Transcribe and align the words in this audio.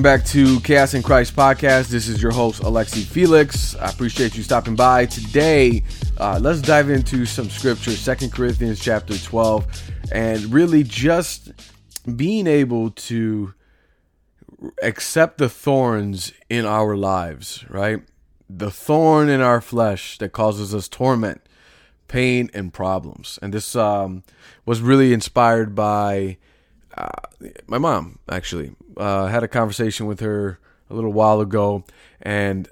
Welcome 0.00 0.18
back 0.18 0.26
to 0.30 0.60
Chaos 0.60 0.94
and 0.94 1.04
Christ 1.04 1.36
podcast. 1.36 1.88
This 1.88 2.08
is 2.08 2.22
your 2.22 2.32
host, 2.32 2.62
Alexsy 2.62 3.04
Felix. 3.04 3.76
I 3.76 3.90
appreciate 3.90 4.34
you 4.34 4.42
stopping 4.42 4.74
by. 4.74 5.04
Today, 5.04 5.82
uh, 6.16 6.38
let's 6.40 6.62
dive 6.62 6.88
into 6.88 7.26
some 7.26 7.50
scripture, 7.50 7.90
Second 7.90 8.32
Corinthians 8.32 8.80
chapter 8.80 9.18
12, 9.18 9.82
and 10.10 10.42
really 10.46 10.84
just 10.84 11.52
being 12.16 12.46
able 12.46 12.92
to 12.92 13.52
accept 14.82 15.36
the 15.36 15.50
thorns 15.50 16.32
in 16.48 16.64
our 16.64 16.96
lives, 16.96 17.66
right? 17.68 18.02
The 18.48 18.70
thorn 18.70 19.28
in 19.28 19.42
our 19.42 19.60
flesh 19.60 20.16
that 20.16 20.32
causes 20.32 20.74
us 20.74 20.88
torment, 20.88 21.42
pain, 22.08 22.48
and 22.54 22.72
problems. 22.72 23.38
And 23.42 23.52
this 23.52 23.76
um, 23.76 24.22
was 24.64 24.80
really 24.80 25.12
inspired 25.12 25.74
by 25.74 26.38
uh, 26.96 27.10
my 27.66 27.76
mom, 27.76 28.18
actually 28.30 28.74
uh, 29.00 29.26
had 29.26 29.42
a 29.42 29.48
conversation 29.48 30.06
with 30.06 30.20
her 30.20 30.58
a 30.90 30.94
little 30.94 31.12
while 31.12 31.40
ago, 31.40 31.84
and 32.20 32.68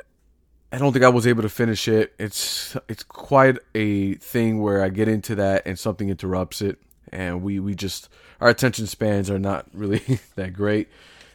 I 0.70 0.78
don't 0.78 0.92
think 0.92 1.04
I 1.04 1.08
was 1.08 1.26
able 1.26 1.42
to 1.42 1.48
finish 1.48 1.88
it. 1.88 2.12
It's 2.18 2.76
it's 2.88 3.02
quite 3.02 3.58
a 3.74 4.14
thing 4.14 4.60
where 4.60 4.82
I 4.82 4.90
get 4.90 5.08
into 5.08 5.34
that 5.36 5.62
and 5.66 5.78
something 5.78 6.10
interrupts 6.10 6.60
it, 6.60 6.78
and 7.10 7.42
we 7.42 7.58
we 7.58 7.74
just 7.74 8.08
our 8.40 8.48
attention 8.48 8.86
spans 8.86 9.30
are 9.30 9.38
not 9.38 9.66
really 9.72 10.20
that 10.36 10.52
great, 10.52 10.88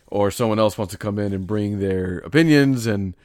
or 0.07 0.29
someone 0.29 0.59
else 0.59 0.77
wants 0.77 0.91
to 0.91 0.97
come 0.97 1.17
in 1.17 1.33
and 1.33 1.47
bring 1.47 1.79
their 1.79 2.19
opinions, 2.19 2.85
and 2.85 3.15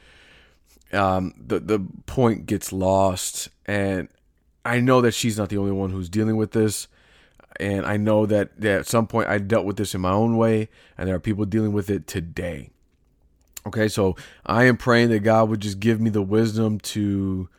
um, 0.91 1.35
the 1.37 1.59
the 1.59 1.79
point 2.07 2.47
gets 2.47 2.73
lost. 2.73 3.49
And 3.67 4.09
I 4.65 4.79
know 4.79 5.01
that 5.01 5.13
she's 5.13 5.37
not 5.37 5.49
the 5.49 5.57
only 5.57 5.71
one 5.71 5.91
who's 5.91 6.09
dealing 6.09 6.35
with 6.35 6.51
this 6.51 6.87
and 7.59 7.85
I 7.85 7.97
know 7.97 8.25
that, 8.25 8.59
that 8.59 8.79
at 8.79 8.87
some 8.87 9.07
point 9.07 9.29
I 9.29 9.37
dealt 9.37 9.65
with 9.65 9.77
this 9.77 9.93
in 9.93 10.01
my 10.01 10.11
own 10.11 10.37
way, 10.37 10.69
and 10.97 11.07
there 11.07 11.15
are 11.15 11.19
people 11.19 11.45
dealing 11.45 11.73
with 11.73 11.89
it 11.89 12.07
today. 12.07 12.69
Okay, 13.67 13.87
so 13.87 14.15
I 14.45 14.63
am 14.63 14.77
praying 14.77 15.09
that 15.09 15.19
God 15.19 15.49
would 15.49 15.59
just 15.59 15.79
give 15.79 15.99
me 15.99 16.09
the 16.09 16.21
wisdom 16.21 16.79
to 16.79 17.49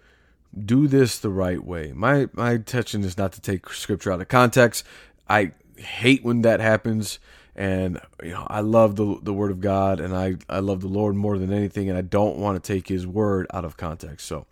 do 0.59 0.89
this 0.89 1.19
the 1.19 1.31
right 1.31 1.63
way. 1.63 1.93
My 1.95 2.29
my 2.33 2.53
intention 2.53 3.05
is 3.05 3.19
not 3.19 3.33
to 3.35 3.41
take 3.41 3.69
scripture 3.71 4.13
out 4.13 4.21
of 4.21 4.29
context. 4.29 4.85
I 5.29 5.53
hate 5.77 6.25
when 6.25 6.43
that 6.43 6.61
happens, 6.61 7.19
and 7.55 8.01
you 8.23 8.31
know 8.31 8.47
I 8.49 8.61
love 8.61 8.97
the 8.97 9.19
the 9.23 9.35
word 9.35 9.51
of 9.51 9.61
God, 9.61 10.01
and 10.01 10.17
I 10.17 10.37
I 10.49 10.61
love 10.61 10.81
the 10.81 10.89
Lord 10.89 11.15
more 11.15 11.39
than 11.39 11.53
anything, 11.53 11.89
and 11.89 11.99
I 11.99 12.03
don't 12.03 12.39
want 12.39 12.63
to 12.63 12.73
take 12.73 12.89
His 12.89 13.07
word 13.07 13.47
out 13.53 13.65
of 13.65 13.77
context. 13.77 14.27
So, 14.27 14.47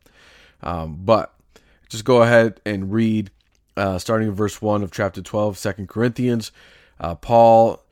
um, 0.63 1.01
but 1.05 1.35
just 1.89 2.05
go 2.05 2.23
ahead 2.23 2.61
and 2.67 2.93
read 2.93 3.31
uh, 3.79 3.99
starting 3.99 4.29
in 4.29 4.35
verse 4.35 4.61
1 4.61 4.83
of 4.83 4.91
chapter 4.91 5.23
12, 5.23 5.61
2 5.61 5.87
Corinthians. 5.87 6.53
Uh, 6.99 7.15
Paul 7.15 7.85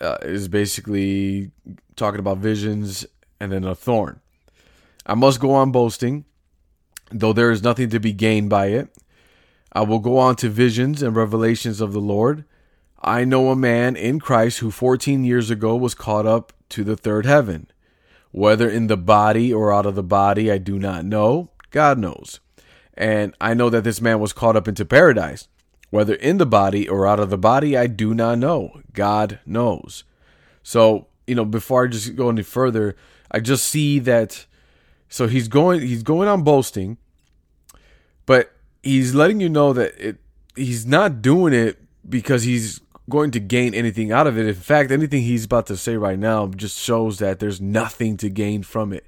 uh, 0.00 0.18
is 0.22 0.48
basically 0.48 1.50
talking 1.96 2.20
about 2.20 2.38
visions 2.38 3.04
and 3.40 3.52
then 3.52 3.64
a 3.64 3.74
thorn. 3.74 4.20
I 5.06 5.14
must 5.14 5.40
go 5.40 5.52
on 5.52 5.72
boasting, 5.72 6.24
though 7.10 7.32
there 7.32 7.50
is 7.50 7.62
nothing 7.62 7.90
to 7.90 8.00
be 8.00 8.12
gained 8.12 8.48
by 8.48 8.66
it. 8.66 8.88
I 9.72 9.82
will 9.82 9.98
go 9.98 10.18
on 10.18 10.36
to 10.36 10.48
visions 10.48 11.02
and 11.02 11.16
revelations 11.16 11.80
of 11.80 11.92
the 11.92 12.00
Lord. 12.00 12.44
I 13.02 13.24
know 13.24 13.50
a 13.50 13.56
man 13.56 13.96
in 13.96 14.20
Christ 14.20 14.60
who 14.60 14.70
14 14.70 15.24
years 15.24 15.50
ago 15.50 15.76
was 15.76 15.94
caught 15.94 16.26
up 16.26 16.52
to 16.70 16.84
the 16.84 16.96
third 16.96 17.26
heaven. 17.26 17.68
Whether 18.30 18.68
in 18.68 18.86
the 18.86 18.96
body 18.96 19.52
or 19.52 19.72
out 19.72 19.84
of 19.84 19.94
the 19.94 20.02
body, 20.02 20.50
I 20.50 20.58
do 20.58 20.78
not 20.78 21.04
know. 21.04 21.50
God 21.70 21.98
knows. 21.98 22.40
And 22.96 23.34
I 23.40 23.54
know 23.54 23.70
that 23.70 23.84
this 23.84 24.00
man 24.00 24.20
was 24.20 24.32
caught 24.32 24.56
up 24.56 24.68
into 24.68 24.84
paradise. 24.84 25.48
Whether 25.90 26.14
in 26.14 26.38
the 26.38 26.46
body 26.46 26.88
or 26.88 27.06
out 27.06 27.20
of 27.20 27.30
the 27.30 27.38
body, 27.38 27.76
I 27.76 27.86
do 27.86 28.14
not 28.14 28.38
know. 28.38 28.80
God 28.92 29.38
knows. 29.46 30.02
So, 30.62 31.06
you 31.26 31.36
know, 31.36 31.44
before 31.44 31.84
I 31.84 31.88
just 31.88 32.16
go 32.16 32.30
any 32.30 32.42
further, 32.42 32.96
I 33.30 33.38
just 33.40 33.64
see 33.66 34.00
that 34.00 34.46
so 35.08 35.28
he's 35.28 35.46
going 35.46 35.82
he's 35.82 36.02
going 36.02 36.26
on 36.26 36.42
boasting, 36.42 36.98
but 38.26 38.52
he's 38.82 39.14
letting 39.14 39.40
you 39.40 39.48
know 39.48 39.72
that 39.72 39.94
it 39.98 40.16
he's 40.56 40.86
not 40.86 41.22
doing 41.22 41.52
it 41.52 41.78
because 42.08 42.42
he's 42.42 42.80
going 43.08 43.30
to 43.30 43.40
gain 43.40 43.74
anything 43.74 44.10
out 44.10 44.26
of 44.26 44.38
it. 44.38 44.46
In 44.46 44.54
fact, 44.54 44.90
anything 44.90 45.22
he's 45.22 45.44
about 45.44 45.66
to 45.66 45.76
say 45.76 45.96
right 45.96 46.18
now 46.18 46.48
just 46.48 46.78
shows 46.78 47.18
that 47.18 47.38
there's 47.38 47.60
nothing 47.60 48.16
to 48.16 48.28
gain 48.28 48.62
from 48.62 48.92
it. 48.92 49.06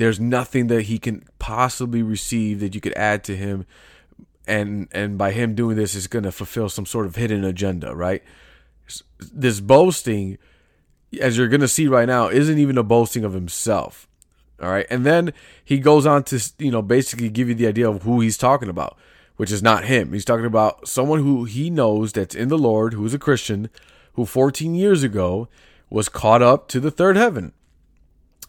There's 0.00 0.18
nothing 0.18 0.68
that 0.68 0.84
he 0.84 0.98
can 0.98 1.24
possibly 1.38 2.02
receive 2.02 2.60
that 2.60 2.74
you 2.74 2.80
could 2.80 2.94
add 2.96 3.22
to 3.24 3.36
him, 3.36 3.66
and 4.46 4.88
and 4.92 5.18
by 5.18 5.32
him 5.32 5.54
doing 5.54 5.76
this 5.76 5.94
is 5.94 6.06
going 6.06 6.22
to 6.22 6.32
fulfill 6.32 6.70
some 6.70 6.86
sort 6.86 7.04
of 7.04 7.16
hidden 7.16 7.44
agenda, 7.44 7.94
right? 7.94 8.22
This 9.18 9.60
boasting, 9.60 10.38
as 11.20 11.36
you're 11.36 11.48
going 11.48 11.60
to 11.60 11.68
see 11.68 11.86
right 11.86 12.08
now, 12.08 12.28
isn't 12.28 12.56
even 12.56 12.78
a 12.78 12.82
boasting 12.82 13.26
of 13.26 13.34
himself. 13.34 14.08
All 14.62 14.70
right, 14.70 14.86
and 14.88 15.04
then 15.04 15.34
he 15.62 15.78
goes 15.78 16.06
on 16.06 16.24
to 16.24 16.40
you 16.58 16.70
know 16.70 16.80
basically 16.80 17.28
give 17.28 17.50
you 17.50 17.54
the 17.54 17.66
idea 17.66 17.86
of 17.86 18.02
who 18.04 18.20
he's 18.22 18.38
talking 18.38 18.70
about, 18.70 18.96
which 19.36 19.52
is 19.52 19.62
not 19.62 19.84
him. 19.84 20.14
He's 20.14 20.24
talking 20.24 20.46
about 20.46 20.88
someone 20.88 21.18
who 21.18 21.44
he 21.44 21.68
knows 21.68 22.14
that's 22.14 22.34
in 22.34 22.48
the 22.48 22.56
Lord, 22.56 22.94
who's 22.94 23.12
a 23.12 23.18
Christian, 23.18 23.68
who 24.14 24.24
14 24.24 24.74
years 24.74 25.02
ago 25.02 25.50
was 25.90 26.08
caught 26.08 26.40
up 26.40 26.68
to 26.68 26.80
the 26.80 26.90
third 26.90 27.18
heaven. 27.18 27.52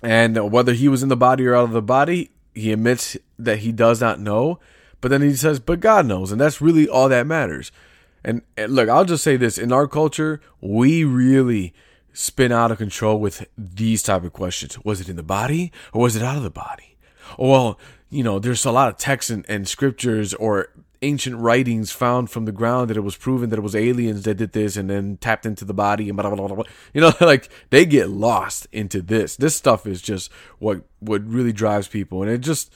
And 0.02 0.52
whether 0.52 0.74
he 0.74 0.88
was 0.88 1.04
in 1.04 1.10
the 1.10 1.16
body 1.16 1.46
or 1.46 1.56
out 1.56 1.66
of 1.66 1.72
the 1.72 1.82
body, 1.82 2.32
he 2.54 2.72
admits 2.72 3.18
that 3.38 3.60
he 3.60 3.72
does 3.72 4.02
not 4.02 4.20
know. 4.20 4.60
But 5.00 5.10
then 5.10 5.22
he 5.22 5.36
says, 5.36 5.60
but 5.60 5.80
God 5.80 6.06
knows. 6.06 6.32
And 6.32 6.40
that's 6.40 6.62
really 6.62 6.88
all 6.88 7.10
that 7.10 7.28
matters. 7.28 7.72
And, 8.24 8.42
and 8.56 8.74
look, 8.74 8.88
I'll 8.90 9.06
just 9.06 9.24
say 9.24 9.36
this 9.36 9.58
in 9.58 9.72
our 9.72 9.88
culture, 9.88 10.42
we 10.60 11.04
really 11.04 11.74
spin 12.14 12.52
out 12.52 12.72
of 12.72 12.78
control 12.78 13.20
with 13.20 13.48
these 13.58 14.04
type 14.04 14.24
of 14.24 14.34
questions. 14.34 14.78
Was 14.84 15.02
it 15.02 15.10
in 15.10 15.16
the 15.16 15.24
body 15.24 15.72
or 15.94 16.02
was 16.02 16.16
it 16.16 16.24
out 16.24 16.38
of 16.38 16.44
the 16.44 16.52
body? 16.52 16.98
Well, 17.38 17.80
you 18.10 18.24
know, 18.24 18.40
there's 18.40 18.66
a 18.66 18.72
lot 18.72 18.90
of 18.90 18.98
texts 18.98 19.30
and, 19.32 19.46
and 19.48 19.68
scriptures 19.68 20.34
or 20.34 20.70
ancient 21.02 21.36
writings 21.38 21.92
found 21.92 22.30
from 22.30 22.46
the 22.46 22.52
ground 22.52 22.90
that 22.90 22.98
it 22.98 23.02
was 23.02 23.16
proven 23.16 23.50
that 23.50 23.58
it 23.58 23.64
was 23.64 23.76
aliens 23.76 24.24
that 24.24 24.36
did 24.36 24.52
this 24.52 24.78
and 24.78 24.90
then 24.90 25.18
tapped 25.18 25.46
into 25.46 25.66
the 25.66 25.74
body 25.74 26.10
and 26.10 26.18
blah, 26.18 26.30
blah, 26.30 26.48
blah, 26.48 26.56
blah. 26.56 26.64
you 26.94 27.02
know 27.02 27.12
like 27.22 27.50
they 27.70 27.86
get 27.86 28.10
lost 28.10 28.68
into 28.72 29.02
this. 29.02 29.36
This 29.36 29.56
stuff 29.56 29.88
is 29.88 30.02
just 30.02 30.32
what 30.60 30.84
what 31.00 31.26
really 31.26 31.54
drives 31.54 31.88
people. 31.88 32.22
And 32.22 32.32
it 32.32 32.40
just 32.40 32.72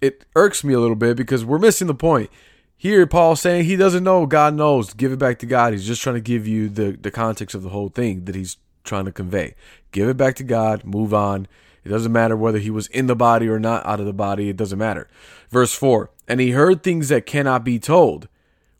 it 0.00 0.24
irks 0.36 0.62
me 0.62 0.74
a 0.74 0.80
little 0.80 0.96
bit 0.96 1.16
because 1.16 1.44
we're 1.44 1.58
missing 1.58 1.86
the 1.86 1.94
point. 1.94 2.30
Here 2.76 3.06
paul 3.06 3.34
saying 3.34 3.64
he 3.64 3.76
doesn't 3.76 4.04
know. 4.04 4.26
God 4.26 4.54
knows. 4.54 4.94
Give 4.94 5.12
it 5.12 5.18
back 5.18 5.38
to 5.40 5.46
god. 5.46 5.72
He's 5.72 5.86
just 5.86 6.02
trying 6.02 6.16
to 6.16 6.20
give 6.20 6.46
you 6.46 6.68
the 6.68 6.92
the 6.92 7.10
context 7.10 7.54
of 7.54 7.62
the 7.62 7.70
whole 7.70 7.88
thing 7.88 8.24
that 8.26 8.34
he's 8.34 8.56
trying 8.84 9.06
to 9.06 9.12
convey. 9.12 9.54
Give 9.90 10.08
it 10.08 10.16
back 10.16 10.36
to 10.36 10.44
god. 10.44 10.84
Move 10.84 11.12
on 11.12 11.48
it 11.84 11.88
doesn't 11.88 12.12
matter 12.12 12.36
whether 12.36 12.58
he 12.58 12.70
was 12.70 12.86
in 12.88 13.06
the 13.06 13.16
body 13.16 13.48
or 13.48 13.58
not 13.58 13.84
out 13.84 14.00
of 14.00 14.06
the 14.06 14.12
body. 14.12 14.48
It 14.48 14.56
doesn't 14.56 14.78
matter. 14.78 15.08
Verse 15.50 15.74
4 15.74 16.10
And 16.26 16.40
he 16.40 16.52
heard 16.52 16.82
things 16.82 17.08
that 17.10 17.26
cannot 17.26 17.64
be 17.64 17.78
told, 17.78 18.28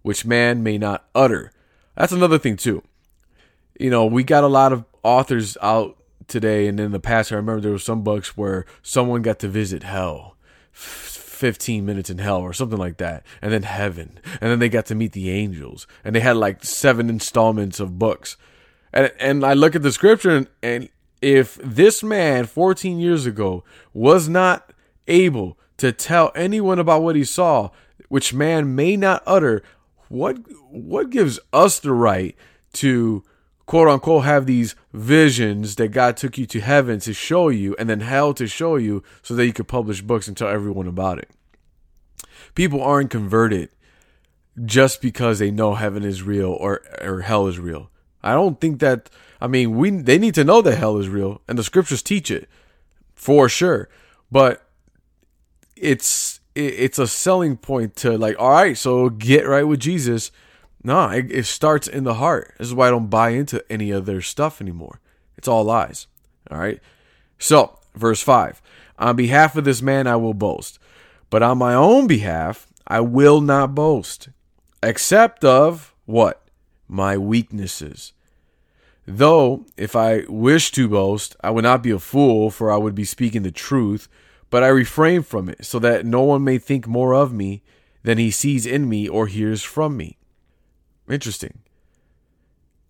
which 0.02 0.24
man 0.24 0.62
may 0.62 0.78
not 0.78 1.04
utter. 1.14 1.52
That's 1.96 2.12
another 2.12 2.38
thing, 2.38 2.56
too. 2.56 2.82
You 3.78 3.90
know, 3.90 4.06
we 4.06 4.24
got 4.24 4.44
a 4.44 4.48
lot 4.48 4.72
of 4.72 4.84
authors 5.02 5.56
out 5.60 5.98
today, 6.26 6.66
and 6.66 6.80
in 6.80 6.92
the 6.92 7.00
past, 7.00 7.30
I 7.30 7.36
remember 7.36 7.60
there 7.60 7.72
were 7.72 7.78
some 7.78 8.02
books 8.02 8.36
where 8.36 8.64
someone 8.82 9.22
got 9.22 9.38
to 9.40 9.48
visit 9.48 9.82
hell. 9.82 10.36
15 10.72 11.84
minutes 11.84 12.10
in 12.10 12.18
hell 12.18 12.38
or 12.40 12.52
something 12.52 12.78
like 12.78 12.96
that 12.98 13.24
and 13.42 13.52
then 13.52 13.64
heaven 13.64 14.18
and 14.40 14.50
then 14.50 14.60
they 14.60 14.68
got 14.68 14.86
to 14.86 14.94
meet 14.94 15.12
the 15.12 15.30
angels 15.30 15.86
and 16.04 16.14
they 16.14 16.20
had 16.20 16.36
like 16.36 16.64
seven 16.64 17.10
installments 17.10 17.80
of 17.80 17.98
books 17.98 18.36
and 18.92 19.12
and 19.18 19.44
I 19.44 19.52
look 19.52 19.74
at 19.74 19.82
the 19.82 19.92
scripture 19.92 20.30
and, 20.30 20.46
and 20.62 20.88
if 21.24 21.58
this 21.64 22.02
man 22.02 22.44
14 22.44 22.98
years 22.98 23.24
ago 23.24 23.64
was 23.94 24.28
not 24.28 24.74
able 25.08 25.58
to 25.78 25.90
tell 25.90 26.30
anyone 26.34 26.78
about 26.78 27.02
what 27.02 27.16
he 27.16 27.24
saw, 27.24 27.70
which 28.10 28.34
man 28.34 28.74
may 28.74 28.94
not 28.94 29.22
utter, 29.26 29.62
what 30.08 30.36
what 30.70 31.08
gives 31.08 31.40
us 31.50 31.80
the 31.80 31.92
right 31.92 32.36
to 32.74 33.24
quote 33.64 33.88
unquote 33.88 34.24
have 34.24 34.44
these 34.44 34.76
visions 34.92 35.76
that 35.76 35.88
God 35.88 36.18
took 36.18 36.36
you 36.36 36.44
to 36.44 36.60
heaven 36.60 37.00
to 37.00 37.14
show 37.14 37.48
you 37.48 37.74
and 37.78 37.88
then 37.88 38.00
hell 38.00 38.34
to 38.34 38.46
show 38.46 38.76
you 38.76 39.02
so 39.22 39.34
that 39.34 39.46
you 39.46 39.54
could 39.54 39.66
publish 39.66 40.02
books 40.02 40.28
and 40.28 40.36
tell 40.36 40.48
everyone 40.48 40.86
about 40.86 41.18
it. 41.18 41.30
People 42.54 42.82
aren't 42.82 43.08
converted 43.08 43.70
just 44.62 45.00
because 45.00 45.38
they 45.38 45.50
know 45.50 45.74
heaven 45.74 46.04
is 46.04 46.22
real 46.22 46.50
or, 46.50 46.82
or 47.00 47.22
hell 47.22 47.46
is 47.46 47.58
real. 47.58 47.90
I 48.24 48.32
don't 48.32 48.60
think 48.60 48.80
that 48.80 49.10
I 49.44 49.46
mean, 49.46 49.76
we 49.76 49.90
they 49.90 50.18
need 50.18 50.34
to 50.36 50.44
know 50.44 50.62
that 50.62 50.78
hell 50.78 50.96
is 50.96 51.08
real, 51.08 51.42
and 51.46 51.58
the 51.58 51.62
scriptures 51.62 52.02
teach 52.02 52.30
it 52.30 52.48
for 53.14 53.46
sure. 53.46 53.90
But 54.32 54.66
it's 55.76 56.40
it's 56.54 56.98
a 56.98 57.06
selling 57.06 57.58
point 57.58 57.94
to 57.96 58.16
like, 58.16 58.36
all 58.38 58.52
right, 58.52 58.76
so 58.78 59.10
get 59.10 59.46
right 59.46 59.64
with 59.64 59.80
Jesus. 59.80 60.32
No, 60.82 61.10
it, 61.10 61.30
it 61.30 61.44
starts 61.44 61.86
in 61.86 62.04
the 62.04 62.14
heart. 62.14 62.54
This 62.58 62.68
is 62.68 62.74
why 62.74 62.88
I 62.88 62.90
don't 62.90 63.10
buy 63.10 63.30
into 63.30 63.62
any 63.70 63.90
of 63.90 64.06
their 64.06 64.22
stuff 64.22 64.62
anymore. 64.62 64.98
It's 65.36 65.46
all 65.48 65.64
lies. 65.64 66.06
All 66.50 66.58
right. 66.58 66.80
So, 67.38 67.78
verse 67.94 68.22
5 68.22 68.62
On 68.98 69.14
behalf 69.14 69.56
of 69.56 69.64
this 69.64 69.82
man, 69.82 70.06
I 70.06 70.16
will 70.16 70.32
boast, 70.32 70.78
but 71.28 71.42
on 71.42 71.58
my 71.58 71.74
own 71.74 72.06
behalf, 72.06 72.66
I 72.86 73.00
will 73.00 73.42
not 73.42 73.74
boast, 73.74 74.30
except 74.82 75.44
of 75.44 75.94
what? 76.06 76.46
My 76.88 77.18
weaknesses. 77.18 78.13
Though, 79.06 79.66
if 79.76 79.94
I 79.94 80.24
wish 80.28 80.70
to 80.72 80.88
boast, 80.88 81.36
I 81.42 81.50
would 81.50 81.64
not 81.64 81.82
be 81.82 81.90
a 81.90 81.98
fool, 81.98 82.50
for 82.50 82.72
I 82.72 82.76
would 82.76 82.94
be 82.94 83.04
speaking 83.04 83.42
the 83.42 83.50
truth, 83.50 84.08
but 84.48 84.62
I 84.62 84.68
refrain 84.68 85.22
from 85.22 85.48
it, 85.48 85.64
so 85.64 85.78
that 85.80 86.06
no 86.06 86.22
one 86.22 86.44
may 86.44 86.58
think 86.58 86.86
more 86.86 87.14
of 87.14 87.32
me 87.32 87.62
than 88.02 88.18
he 88.18 88.30
sees 88.30 88.66
in 88.66 88.88
me 88.88 89.08
or 89.08 89.26
hears 89.26 89.62
from 89.62 89.96
me. 89.96 90.16
Interesting. 91.08 91.60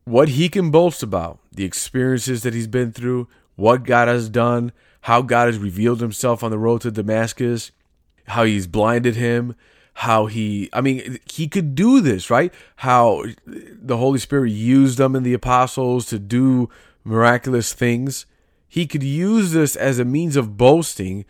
What 0.04 0.30
he 0.30 0.48
can 0.48 0.70
boast 0.70 1.02
about, 1.02 1.40
the 1.50 1.64
experiences 1.64 2.42
that 2.42 2.54
he's 2.54 2.66
been 2.66 2.92
through, 2.92 3.28
what 3.56 3.84
God 3.84 4.06
has 4.06 4.28
done, 4.28 4.72
how 5.02 5.22
God 5.22 5.46
has 5.46 5.58
revealed 5.58 6.00
himself 6.00 6.42
on 6.42 6.50
the 6.50 6.58
road 6.58 6.82
to 6.82 6.90
Damascus, 6.90 7.72
how 8.26 8.44
he's 8.44 8.66
blinded 8.66 9.16
him, 9.16 9.54
how 9.94 10.26
he 10.26 10.68
I 10.72 10.80
mean 10.80 11.18
he 11.30 11.48
could 11.48 11.74
do 11.74 12.00
this, 12.00 12.30
right? 12.30 12.52
How 12.76 13.24
the 13.46 13.96
Holy 13.96 14.18
Spirit 14.18 14.50
used 14.50 14.98
them 14.98 15.16
in 15.16 15.22
the 15.22 15.34
apostles 15.34 16.06
to 16.06 16.18
do 16.18 16.68
miraculous 17.04 17.72
things. 17.72 18.26
He 18.68 18.86
could 18.86 19.04
use 19.04 19.52
this 19.52 19.76
as 19.76 19.98
a 19.98 20.04
means 20.04 20.36
of 20.36 20.56
boasting, 20.56 21.24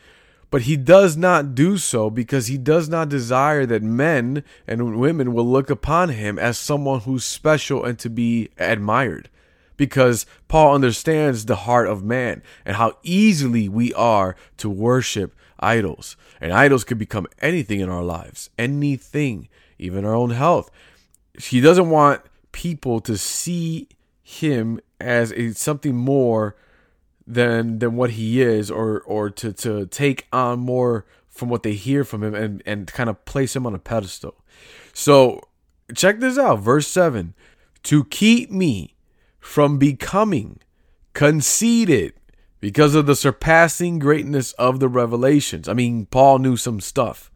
but 0.50 0.62
he 0.62 0.76
does 0.76 1.16
not 1.16 1.54
do 1.54 1.76
so 1.76 2.08
because 2.08 2.46
he 2.46 2.56
does 2.56 2.88
not 2.88 3.10
desire 3.10 3.66
that 3.66 3.82
men 3.82 4.42
and 4.66 4.98
women 4.98 5.34
will 5.34 5.46
look 5.46 5.68
upon 5.68 6.10
him 6.10 6.38
as 6.38 6.56
someone 6.56 7.00
who's 7.00 7.24
special 7.24 7.84
and 7.84 7.98
to 7.98 8.08
be 8.08 8.48
admired. 8.56 9.28
Because 9.76 10.24
Paul 10.46 10.76
understands 10.76 11.44
the 11.44 11.56
heart 11.56 11.88
of 11.88 12.04
man 12.04 12.42
and 12.64 12.76
how 12.76 12.96
easily 13.02 13.68
we 13.68 13.92
are 13.94 14.36
to 14.58 14.70
worship 14.70 15.34
idols. 15.60 16.16
And 16.40 16.52
idols 16.52 16.84
could 16.84 16.98
become 16.98 17.26
anything 17.40 17.80
in 17.80 17.88
our 17.88 18.02
lives, 18.02 18.50
anything, 18.58 19.48
even 19.78 20.04
our 20.04 20.14
own 20.14 20.30
health. 20.30 20.70
He 21.38 21.60
doesn't 21.60 21.90
want 21.90 22.22
people 22.52 23.00
to 23.00 23.18
see 23.18 23.88
him 24.22 24.80
as 25.00 25.32
a, 25.32 25.52
something 25.52 25.94
more 25.94 26.56
than 27.26 27.78
than 27.78 27.96
what 27.96 28.10
he 28.10 28.40
is 28.40 28.70
or 28.70 29.00
or 29.02 29.30
to 29.30 29.52
to 29.52 29.86
take 29.86 30.26
on 30.32 30.58
more 30.60 31.06
from 31.28 31.48
what 31.48 31.62
they 31.62 31.72
hear 31.72 32.04
from 32.04 32.22
him 32.22 32.34
and 32.34 32.62
and 32.66 32.86
kind 32.86 33.10
of 33.10 33.24
place 33.24 33.56
him 33.56 33.66
on 33.66 33.74
a 33.74 33.78
pedestal. 33.78 34.34
So 34.92 35.40
check 35.94 36.20
this 36.20 36.38
out 36.38 36.60
verse 36.60 36.86
7 36.88 37.34
to 37.84 38.04
keep 38.04 38.50
me 38.50 38.94
from 39.38 39.78
becoming 39.78 40.60
conceited 41.12 42.14
because 42.64 42.94
of 42.94 43.04
the 43.04 43.14
surpassing 43.14 43.98
greatness 43.98 44.52
of 44.52 44.80
the 44.80 44.88
revelations. 44.88 45.68
I 45.68 45.74
mean, 45.74 46.06
Paul 46.06 46.38
knew 46.38 46.56
some 46.56 46.80
stuff 46.80 47.30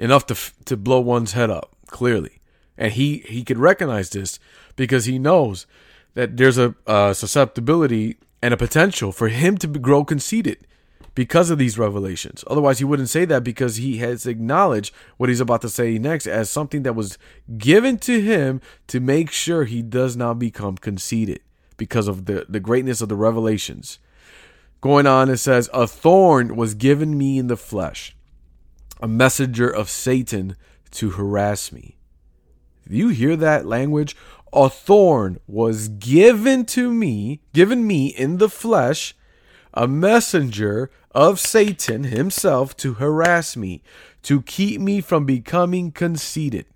enough 0.00 0.26
to 0.26 0.36
to 0.64 0.76
blow 0.76 0.98
one's 0.98 1.34
head 1.34 1.48
up 1.48 1.76
clearly, 1.86 2.40
and 2.76 2.92
he 2.92 3.18
he 3.18 3.44
could 3.44 3.58
recognize 3.58 4.10
this 4.10 4.40
because 4.74 5.04
he 5.04 5.16
knows 5.16 5.68
that 6.14 6.36
there's 6.36 6.58
a, 6.58 6.74
a 6.88 7.14
susceptibility 7.14 8.16
and 8.42 8.52
a 8.52 8.56
potential 8.56 9.12
for 9.12 9.28
him 9.28 9.58
to 9.58 9.68
grow 9.68 10.02
conceited 10.02 10.66
because 11.14 11.50
of 11.50 11.58
these 11.58 11.78
revelations. 11.78 12.42
Otherwise, 12.48 12.80
he 12.80 12.84
wouldn't 12.84 13.10
say 13.10 13.24
that 13.26 13.44
because 13.44 13.76
he 13.76 13.98
has 13.98 14.26
acknowledged 14.26 14.92
what 15.18 15.28
he's 15.28 15.38
about 15.38 15.60
to 15.60 15.68
say 15.68 15.98
next 15.98 16.26
as 16.26 16.50
something 16.50 16.82
that 16.82 16.96
was 16.96 17.16
given 17.58 17.96
to 17.98 18.20
him 18.20 18.60
to 18.88 18.98
make 18.98 19.30
sure 19.30 19.62
he 19.62 19.82
does 19.82 20.16
not 20.16 20.40
become 20.40 20.76
conceited 20.76 21.42
because 21.76 22.08
of 22.08 22.24
the, 22.24 22.44
the 22.48 22.58
greatness 22.58 23.00
of 23.00 23.08
the 23.08 23.14
revelations. 23.14 24.00
Going 24.80 25.06
on, 25.06 25.28
it 25.28 25.38
says, 25.38 25.68
A 25.72 25.86
thorn 25.86 26.54
was 26.54 26.74
given 26.74 27.18
me 27.18 27.38
in 27.38 27.48
the 27.48 27.56
flesh, 27.56 28.16
a 29.00 29.08
messenger 29.08 29.68
of 29.68 29.90
Satan 29.90 30.56
to 30.92 31.10
harass 31.10 31.72
me. 31.72 31.96
Do 32.88 32.96
you 32.96 33.08
hear 33.08 33.36
that 33.36 33.66
language? 33.66 34.16
A 34.52 34.70
thorn 34.70 35.38
was 35.46 35.88
given 35.88 36.64
to 36.66 36.92
me, 36.92 37.40
given 37.52 37.86
me 37.86 38.06
in 38.06 38.38
the 38.38 38.48
flesh, 38.48 39.14
a 39.74 39.86
messenger 39.86 40.90
of 41.10 41.38
Satan 41.38 42.04
himself 42.04 42.76
to 42.78 42.94
harass 42.94 43.56
me, 43.56 43.82
to 44.22 44.42
keep 44.42 44.80
me 44.80 45.00
from 45.00 45.26
becoming 45.26 45.90
conceited. 45.90 46.66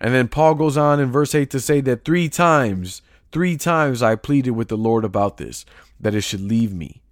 And 0.00 0.14
then 0.14 0.28
Paul 0.28 0.54
goes 0.54 0.76
on 0.76 1.00
in 1.00 1.10
verse 1.10 1.34
8 1.34 1.50
to 1.50 1.60
say 1.60 1.80
that 1.82 2.04
three 2.04 2.28
times, 2.28 3.02
three 3.34 3.56
times 3.56 4.00
I 4.00 4.14
pleaded 4.14 4.52
with 4.52 4.68
the 4.68 4.76
Lord 4.76 5.04
about 5.04 5.38
this 5.38 5.66
that 5.98 6.14
it 6.14 6.20
should 6.20 6.40
leave 6.40 6.72
me. 6.72 7.02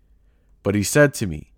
But 0.62 0.76
he 0.76 0.84
said 0.84 1.12
to 1.14 1.26
me, 1.26 1.52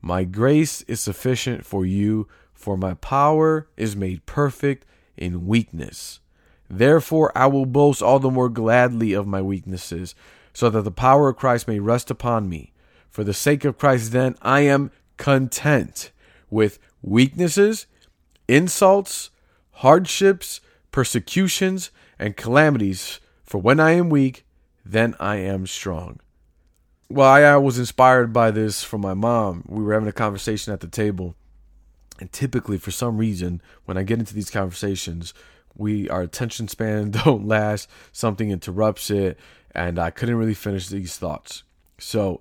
My 0.00 0.22
grace 0.22 0.82
is 0.82 1.00
sufficient 1.00 1.66
for 1.66 1.84
you, 1.84 2.28
for 2.54 2.76
my 2.76 2.94
power 2.94 3.68
is 3.76 3.96
made 3.96 4.24
perfect 4.26 4.86
in 5.16 5.46
weakness. 5.46 6.20
Therefore, 6.68 7.32
I 7.34 7.48
will 7.48 7.66
boast 7.66 8.00
all 8.00 8.20
the 8.20 8.30
more 8.30 8.48
gladly 8.48 9.12
of 9.12 9.26
my 9.26 9.42
weaknesses, 9.42 10.14
so 10.52 10.70
that 10.70 10.82
the 10.82 10.92
power 10.92 11.28
of 11.28 11.36
Christ 11.36 11.66
may 11.66 11.80
rest 11.80 12.12
upon 12.12 12.48
me. 12.48 12.72
For 13.08 13.24
the 13.24 13.34
sake 13.34 13.64
of 13.64 13.76
Christ, 13.76 14.12
then, 14.12 14.36
I 14.40 14.60
am 14.60 14.92
content 15.16 16.12
with 16.48 16.78
weaknesses, 17.02 17.86
insults, 18.46 19.30
hardships, 19.72 20.60
persecutions, 20.92 21.90
and 22.20 22.36
calamities. 22.36 23.18
For 23.50 23.58
when 23.58 23.80
I 23.80 23.90
am 23.92 24.08
weak, 24.08 24.46
then 24.84 25.14
I 25.20 25.36
am 25.36 25.66
strong 25.66 26.20
well, 27.10 27.28
I, 27.28 27.42
I 27.42 27.56
was 27.56 27.78
inspired 27.78 28.32
by 28.32 28.52
this 28.52 28.84
from 28.84 29.00
my 29.00 29.14
mom. 29.14 29.64
We 29.66 29.82
were 29.82 29.92
having 29.92 30.08
a 30.08 30.12
conversation 30.12 30.72
at 30.72 30.80
the 30.80 30.86
table, 30.86 31.34
and 32.20 32.30
typically, 32.32 32.78
for 32.78 32.92
some 32.92 33.18
reason, 33.18 33.60
when 33.84 33.98
I 33.98 34.04
get 34.04 34.20
into 34.20 34.32
these 34.32 34.50
conversations, 34.50 35.34
we 35.76 36.08
our 36.08 36.22
attention 36.22 36.68
span 36.68 37.10
don't 37.24 37.46
last. 37.46 37.88
Something 38.12 38.50
interrupts 38.50 39.10
it, 39.10 39.38
and 39.74 39.98
I 39.98 40.10
couldn't 40.10 40.36
really 40.36 40.54
finish 40.54 40.86
these 40.86 41.16
thoughts. 41.16 41.64
So 41.98 42.40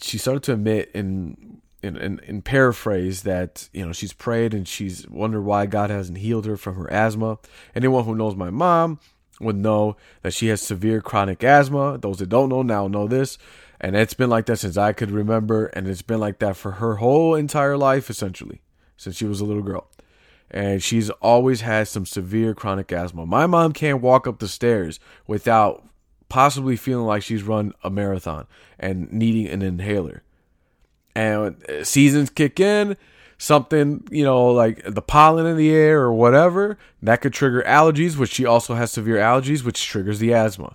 she 0.00 0.16
started 0.16 0.42
to 0.44 0.54
admit 0.54 0.90
in 0.94 1.60
in, 1.82 1.98
in, 1.98 2.18
in 2.20 2.40
paraphrase 2.40 3.22
that 3.24 3.68
you 3.74 3.84
know 3.84 3.92
she's 3.92 4.14
prayed 4.14 4.54
and 4.54 4.66
she's 4.66 5.06
wondered 5.08 5.42
why 5.42 5.66
God 5.66 5.90
hasn't 5.90 6.18
healed 6.18 6.46
her 6.46 6.56
from 6.56 6.76
her 6.76 6.90
asthma. 6.90 7.38
Anyone 7.74 8.04
who 8.04 8.14
knows 8.14 8.34
my 8.34 8.48
mom 8.48 8.98
would 9.40 9.56
know 9.56 9.96
that 10.22 10.32
she 10.32 10.48
has 10.48 10.60
severe 10.60 11.00
chronic 11.00 11.42
asthma. 11.44 11.98
Those 11.98 12.18
that 12.18 12.28
don't 12.28 12.48
know 12.48 12.62
now 12.62 12.88
know 12.88 13.06
this. 13.06 13.38
And 13.80 13.94
it's 13.94 14.14
been 14.14 14.30
like 14.30 14.46
that 14.46 14.58
since 14.58 14.76
I 14.76 14.92
could 14.92 15.10
remember. 15.10 15.66
And 15.66 15.86
it's 15.86 16.02
been 16.02 16.20
like 16.20 16.38
that 16.38 16.56
for 16.56 16.72
her 16.72 16.96
whole 16.96 17.34
entire 17.34 17.76
life, 17.76 18.08
essentially, 18.08 18.62
since 18.96 19.16
she 19.16 19.26
was 19.26 19.40
a 19.40 19.44
little 19.44 19.62
girl. 19.62 19.88
And 20.50 20.82
she's 20.82 21.10
always 21.10 21.60
had 21.62 21.88
some 21.88 22.06
severe 22.06 22.54
chronic 22.54 22.92
asthma. 22.92 23.26
My 23.26 23.46
mom 23.46 23.72
can't 23.72 24.00
walk 24.00 24.26
up 24.26 24.38
the 24.38 24.48
stairs 24.48 25.00
without 25.26 25.84
possibly 26.28 26.76
feeling 26.76 27.06
like 27.06 27.22
she's 27.22 27.42
run 27.42 27.72
a 27.82 27.90
marathon 27.90 28.46
and 28.78 29.12
needing 29.12 29.48
an 29.48 29.62
inhaler. 29.62 30.22
And 31.14 31.62
uh, 31.68 31.84
seasons 31.84 32.30
kick 32.30 32.60
in, 32.60 32.96
something, 33.38 34.06
you 34.10 34.24
know, 34.24 34.46
like 34.46 34.82
the 34.84 35.02
pollen 35.02 35.46
in 35.46 35.56
the 35.56 35.70
air 35.70 36.00
or 36.00 36.12
whatever, 36.12 36.78
that 37.02 37.20
could 37.20 37.32
trigger 37.32 37.62
allergies, 37.66 38.16
which 38.16 38.32
she 38.32 38.44
also 38.44 38.74
has 38.74 38.92
severe 38.92 39.16
allergies, 39.16 39.64
which 39.64 39.84
triggers 39.84 40.18
the 40.18 40.32
asthma. 40.32 40.74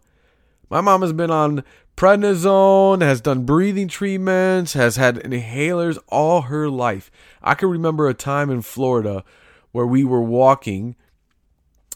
My 0.70 0.82
mom 0.82 1.02
has 1.02 1.14
been 1.14 1.32
on 1.32 1.64
prednisone, 1.98 3.02
has 3.02 3.22
done 3.22 3.46
breathing 3.46 3.88
treatments, 3.88 4.74
has 4.74 4.96
had 4.96 5.18
inhalers 5.18 5.98
all 6.08 6.44
her 6.44 6.70
life. 6.70 7.12
I 7.42 7.56
can 7.56 7.70
remember 7.70 8.08
a 8.08 8.14
time 8.14 8.50
in 8.50 8.62
Florida 8.62 9.24
where 9.72 9.86
we 9.86 10.04
were 10.04 10.22
walking 10.22 10.96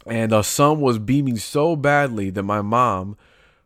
and 0.05 0.31
the 0.31 0.43
sun 0.43 0.81
was 0.81 0.99
beaming 0.99 1.37
so 1.37 1.75
badly 1.75 2.29
that 2.29 2.43
my 2.43 2.61
mom 2.61 3.17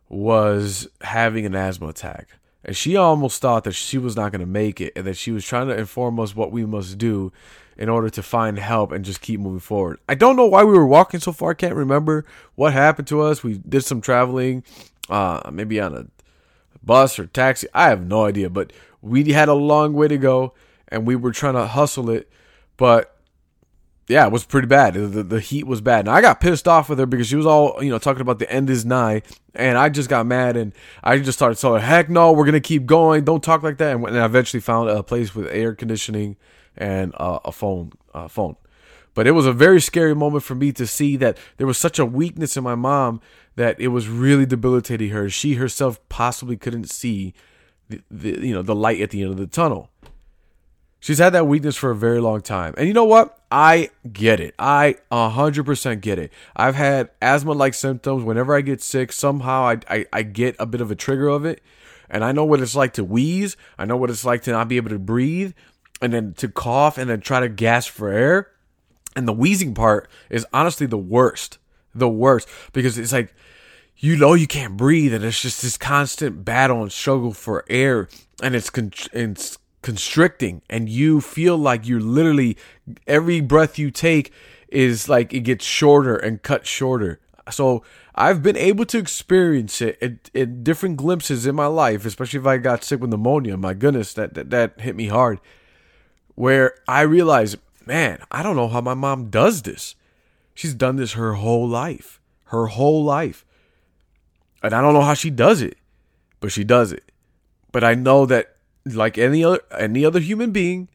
was 0.08 0.88
having 1.02 1.44
an 1.44 1.54
asthma 1.54 1.88
attack. 1.88 2.28
And 2.64 2.76
she 2.76 2.96
almost 2.96 3.40
thought 3.40 3.64
that 3.64 3.72
she 3.72 3.98
was 3.98 4.16
not 4.16 4.32
going 4.32 4.40
to 4.40 4.46
make 4.46 4.80
it 4.80 4.92
and 4.94 5.06
that 5.06 5.16
she 5.16 5.30
was 5.30 5.44
trying 5.44 5.68
to 5.68 5.76
inform 5.76 6.20
us 6.20 6.36
what 6.36 6.52
we 6.52 6.66
must 6.66 6.98
do 6.98 7.32
in 7.76 7.88
order 7.88 8.10
to 8.10 8.22
find 8.22 8.58
help 8.58 8.92
and 8.92 9.04
just 9.04 9.22
keep 9.22 9.40
moving 9.40 9.60
forward. 9.60 9.98
I 10.08 10.14
don't 10.14 10.36
know 10.36 10.46
why 10.46 10.64
we 10.64 10.74
were 10.74 10.86
walking 10.86 11.20
so 11.20 11.32
far. 11.32 11.52
I 11.52 11.54
can't 11.54 11.74
remember 11.74 12.26
what 12.54 12.74
happened 12.74 13.08
to 13.08 13.22
us. 13.22 13.42
We 13.42 13.58
did 13.58 13.84
some 13.84 14.02
traveling, 14.02 14.62
uh, 15.08 15.50
maybe 15.50 15.80
on 15.80 15.96
a 15.96 16.06
bus 16.82 17.18
or 17.18 17.26
taxi. 17.26 17.66
I 17.72 17.88
have 17.88 18.06
no 18.06 18.26
idea, 18.26 18.50
but 18.50 18.72
we 19.00 19.24
had 19.32 19.48
a 19.48 19.54
long 19.54 19.94
way 19.94 20.08
to 20.08 20.18
go 20.18 20.52
and 20.88 21.06
we 21.06 21.16
were 21.16 21.32
trying 21.32 21.54
to 21.54 21.66
hustle 21.66 22.10
it. 22.10 22.28
But 22.76 23.16
yeah, 24.10 24.26
it 24.26 24.32
was 24.32 24.44
pretty 24.44 24.66
bad. 24.66 24.94
The, 24.94 25.22
the 25.22 25.40
heat 25.40 25.66
was 25.66 25.80
bad. 25.80 26.00
And 26.00 26.08
I 26.08 26.20
got 26.20 26.40
pissed 26.40 26.66
off 26.66 26.88
with 26.88 26.98
her 26.98 27.06
because 27.06 27.28
she 27.28 27.36
was 27.36 27.46
all, 27.46 27.82
you 27.82 27.90
know, 27.90 27.98
talking 27.98 28.20
about 28.20 28.40
the 28.40 28.50
end 28.50 28.68
is 28.68 28.84
nigh. 28.84 29.22
And 29.54 29.78
I 29.78 29.88
just 29.88 30.08
got 30.08 30.26
mad 30.26 30.56
and 30.56 30.72
I 31.04 31.18
just 31.18 31.38
started 31.38 31.58
telling 31.58 31.80
her, 31.80 31.86
heck 31.86 32.10
no, 32.10 32.32
we're 32.32 32.44
going 32.44 32.52
to 32.54 32.60
keep 32.60 32.86
going. 32.86 33.24
Don't 33.24 33.42
talk 33.42 33.62
like 33.62 33.78
that. 33.78 33.94
And, 33.94 34.04
and 34.04 34.18
I 34.18 34.24
eventually 34.24 34.60
found 34.60 34.90
a 34.90 35.02
place 35.04 35.34
with 35.34 35.46
air 35.46 35.74
conditioning 35.74 36.36
and 36.76 37.14
uh, 37.18 37.38
a 37.44 37.52
phone. 37.52 37.92
Uh, 38.12 38.26
phone. 38.26 38.56
But 39.14 39.26
it 39.26 39.32
was 39.32 39.46
a 39.46 39.52
very 39.52 39.80
scary 39.80 40.14
moment 40.14 40.42
for 40.42 40.54
me 40.54 40.72
to 40.72 40.86
see 40.86 41.16
that 41.16 41.38
there 41.56 41.66
was 41.66 41.78
such 41.78 41.98
a 41.98 42.06
weakness 42.06 42.56
in 42.56 42.64
my 42.64 42.74
mom 42.74 43.20
that 43.56 43.78
it 43.80 43.88
was 43.88 44.08
really 44.08 44.46
debilitating 44.46 45.10
her. 45.10 45.28
She 45.28 45.54
herself 45.54 46.00
possibly 46.08 46.56
couldn't 46.56 46.90
see 46.90 47.34
the, 47.88 48.00
the 48.10 48.46
you 48.46 48.54
know 48.54 48.62
the 48.62 48.74
light 48.74 49.00
at 49.00 49.10
the 49.10 49.22
end 49.22 49.32
of 49.32 49.36
the 49.36 49.46
tunnel. 49.46 49.89
She's 51.00 51.18
had 51.18 51.30
that 51.30 51.46
weakness 51.46 51.76
for 51.76 51.90
a 51.90 51.96
very 51.96 52.20
long 52.20 52.42
time. 52.42 52.74
And 52.76 52.86
you 52.86 52.92
know 52.92 53.06
what? 53.06 53.38
I 53.50 53.90
get 54.12 54.38
it. 54.38 54.54
I 54.58 54.96
100% 55.10 56.00
get 56.02 56.18
it. 56.18 56.30
I've 56.54 56.74
had 56.74 57.10
asthma 57.22 57.52
like 57.52 57.72
symptoms. 57.72 58.22
Whenever 58.22 58.54
I 58.54 58.60
get 58.60 58.82
sick, 58.82 59.10
somehow 59.10 59.62
I, 59.62 59.78
I, 59.88 60.06
I, 60.12 60.22
get 60.22 60.56
a 60.58 60.66
bit 60.66 60.82
of 60.82 60.90
a 60.90 60.94
trigger 60.94 61.28
of 61.28 61.46
it. 61.46 61.62
And 62.10 62.22
I 62.22 62.32
know 62.32 62.44
what 62.44 62.60
it's 62.60 62.76
like 62.76 62.92
to 62.94 63.04
wheeze. 63.04 63.56
I 63.78 63.86
know 63.86 63.96
what 63.96 64.10
it's 64.10 64.26
like 64.26 64.42
to 64.42 64.50
not 64.50 64.68
be 64.68 64.76
able 64.76 64.90
to 64.90 64.98
breathe 64.98 65.54
and 66.02 66.12
then 66.12 66.34
to 66.34 66.48
cough 66.48 66.98
and 66.98 67.08
then 67.08 67.20
try 67.20 67.40
to 67.40 67.48
gasp 67.48 67.90
for 67.90 68.10
air. 68.10 68.50
And 69.16 69.26
the 69.26 69.32
wheezing 69.32 69.74
part 69.74 70.08
is 70.28 70.46
honestly 70.52 70.86
the 70.86 70.98
worst. 70.98 71.58
The 71.94 72.10
worst. 72.10 72.46
Because 72.72 72.98
it's 72.98 73.12
like, 73.12 73.34
you 73.96 74.16
know, 74.16 74.34
you 74.34 74.46
can't 74.46 74.76
breathe 74.76 75.14
and 75.14 75.24
it's 75.24 75.40
just 75.40 75.62
this 75.62 75.78
constant 75.78 76.44
battle 76.44 76.82
and 76.82 76.92
struggle 76.92 77.32
for 77.32 77.64
air. 77.70 78.08
And 78.42 78.54
it's, 78.54 78.70
con- 78.70 78.92
it's 79.12 79.58
constricting 79.82 80.62
and 80.68 80.88
you 80.88 81.20
feel 81.20 81.56
like 81.56 81.86
you're 81.86 82.00
literally 82.00 82.56
every 83.06 83.40
breath 83.40 83.78
you 83.78 83.90
take 83.90 84.32
is 84.68 85.08
like 85.08 85.32
it 85.32 85.40
gets 85.40 85.64
shorter 85.64 86.16
and 86.16 86.42
cut 86.42 86.66
shorter. 86.66 87.20
So 87.50 87.82
I've 88.14 88.42
been 88.42 88.56
able 88.56 88.84
to 88.86 88.98
experience 88.98 89.80
it 89.80 89.98
in, 90.00 90.20
in, 90.34 90.62
different 90.62 90.96
glimpses 90.96 91.46
in 91.46 91.54
my 91.54 91.66
life, 91.66 92.04
especially 92.04 92.40
if 92.40 92.46
I 92.46 92.58
got 92.58 92.84
sick 92.84 93.00
with 93.00 93.10
pneumonia. 93.10 93.56
My 93.56 93.74
goodness, 93.74 94.12
that, 94.14 94.34
that 94.34 94.50
that 94.50 94.80
hit 94.80 94.94
me 94.94 95.08
hard. 95.08 95.40
Where 96.34 96.74
I 96.86 97.02
realized, 97.02 97.56
man, 97.86 98.22
I 98.30 98.42
don't 98.42 98.56
know 98.56 98.68
how 98.68 98.80
my 98.80 98.94
mom 98.94 99.30
does 99.30 99.62
this. 99.62 99.94
She's 100.54 100.74
done 100.74 100.96
this 100.96 101.14
her 101.14 101.34
whole 101.34 101.66
life, 101.66 102.20
her 102.44 102.66
whole 102.66 103.02
life, 103.02 103.44
and 104.62 104.74
I 104.74 104.80
don't 104.80 104.94
know 104.94 105.00
how 105.00 105.14
she 105.14 105.30
does 105.30 105.62
it, 105.62 105.78
but 106.40 106.52
she 106.52 106.64
does 106.64 106.92
it. 106.92 107.10
But 107.72 107.84
I 107.84 107.94
know 107.94 108.26
that 108.26 108.56
like 108.94 109.18
any 109.18 109.44
other 109.44 109.60
any 109.76 110.04
other 110.04 110.20
human 110.20 110.50
being, 110.50 110.88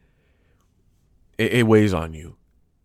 it, 1.38 1.54
it 1.54 1.68
weighs 1.68 1.94
on 1.94 2.14
you, 2.14 2.36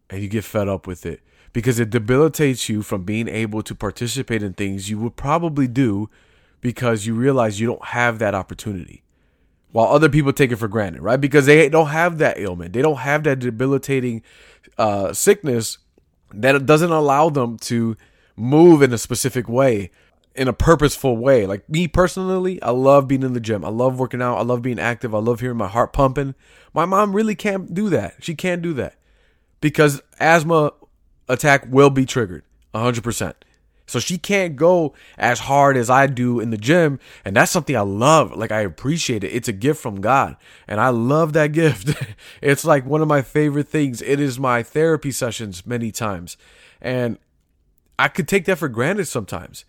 and 0.08 0.22
you 0.22 0.28
get 0.28 0.44
fed 0.44 0.68
up 0.68 0.86
with 0.86 1.06
it 1.06 1.20
because 1.52 1.80
it 1.80 1.90
debilitates 1.90 2.68
you 2.68 2.82
from 2.82 3.04
being 3.04 3.28
able 3.28 3.62
to 3.62 3.74
participate 3.74 4.42
in 4.42 4.52
things 4.52 4.88
you 4.88 4.98
would 4.98 5.16
probably 5.16 5.66
do 5.66 6.08
because 6.60 7.06
you 7.06 7.14
realize 7.14 7.60
you 7.60 7.66
don't 7.66 7.86
have 7.86 8.18
that 8.18 8.34
opportunity 8.34 9.02
while 9.72 9.86
other 9.86 10.08
people 10.08 10.32
take 10.32 10.50
it 10.50 10.56
for 10.56 10.68
granted, 10.68 11.00
right? 11.00 11.20
Because 11.20 11.46
they 11.46 11.68
don't 11.68 11.88
have 11.88 12.18
that 12.18 12.38
ailment, 12.38 12.72
they 12.72 12.82
don't 12.82 12.98
have 12.98 13.24
that 13.24 13.38
debilitating 13.38 14.22
uh, 14.78 15.12
sickness 15.12 15.78
that 16.32 16.66
doesn't 16.66 16.90
allow 16.90 17.28
them 17.28 17.56
to 17.58 17.96
move 18.36 18.82
in 18.82 18.92
a 18.92 18.98
specific 18.98 19.48
way 19.48 19.90
in 20.34 20.48
a 20.48 20.52
purposeful 20.52 21.16
way. 21.16 21.46
Like 21.46 21.68
me 21.68 21.88
personally, 21.88 22.62
I 22.62 22.70
love 22.70 23.08
being 23.08 23.22
in 23.22 23.32
the 23.32 23.40
gym. 23.40 23.64
I 23.64 23.68
love 23.68 23.98
working 23.98 24.22
out. 24.22 24.38
I 24.38 24.42
love 24.42 24.62
being 24.62 24.78
active. 24.78 25.14
I 25.14 25.18
love 25.18 25.40
hearing 25.40 25.56
my 25.56 25.68
heart 25.68 25.92
pumping. 25.92 26.34
My 26.72 26.84
mom 26.84 27.14
really 27.14 27.34
can't 27.34 27.74
do 27.74 27.88
that. 27.90 28.16
She 28.20 28.34
can't 28.34 28.62
do 28.62 28.72
that 28.74 28.96
because 29.60 30.02
asthma 30.18 30.72
attack 31.28 31.66
will 31.68 31.90
be 31.90 32.06
triggered 32.06 32.44
100%. 32.74 33.34
So 33.86 33.98
she 33.98 34.18
can't 34.18 34.54
go 34.54 34.94
as 35.18 35.40
hard 35.40 35.76
as 35.76 35.90
I 35.90 36.06
do 36.06 36.38
in 36.38 36.50
the 36.50 36.56
gym. 36.56 37.00
And 37.24 37.34
that's 37.34 37.50
something 37.50 37.76
I 37.76 37.80
love. 37.80 38.36
Like, 38.36 38.52
I 38.52 38.60
appreciate 38.60 39.24
it. 39.24 39.34
It's 39.34 39.48
a 39.48 39.52
gift 39.52 39.82
from 39.82 40.00
God. 40.00 40.36
And 40.68 40.80
I 40.80 40.90
love 40.90 41.32
that 41.32 41.48
gift. 41.52 42.00
it's 42.40 42.64
like 42.64 42.86
one 42.86 43.02
of 43.02 43.08
my 43.08 43.20
favorite 43.20 43.66
things. 43.66 44.00
It 44.00 44.20
is 44.20 44.38
my 44.38 44.62
therapy 44.62 45.10
sessions 45.10 45.66
many 45.66 45.90
times. 45.90 46.36
And 46.80 47.18
I 47.98 48.06
could 48.06 48.28
take 48.28 48.44
that 48.44 48.58
for 48.58 48.68
granted 48.68 49.06
sometimes 49.06 49.64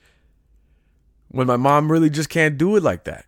when 1.31 1.47
my 1.47 1.57
mom 1.57 1.91
really 1.91 2.09
just 2.09 2.29
can't 2.29 2.57
do 2.57 2.75
it 2.75 2.83
like 2.83 3.05
that. 3.05 3.25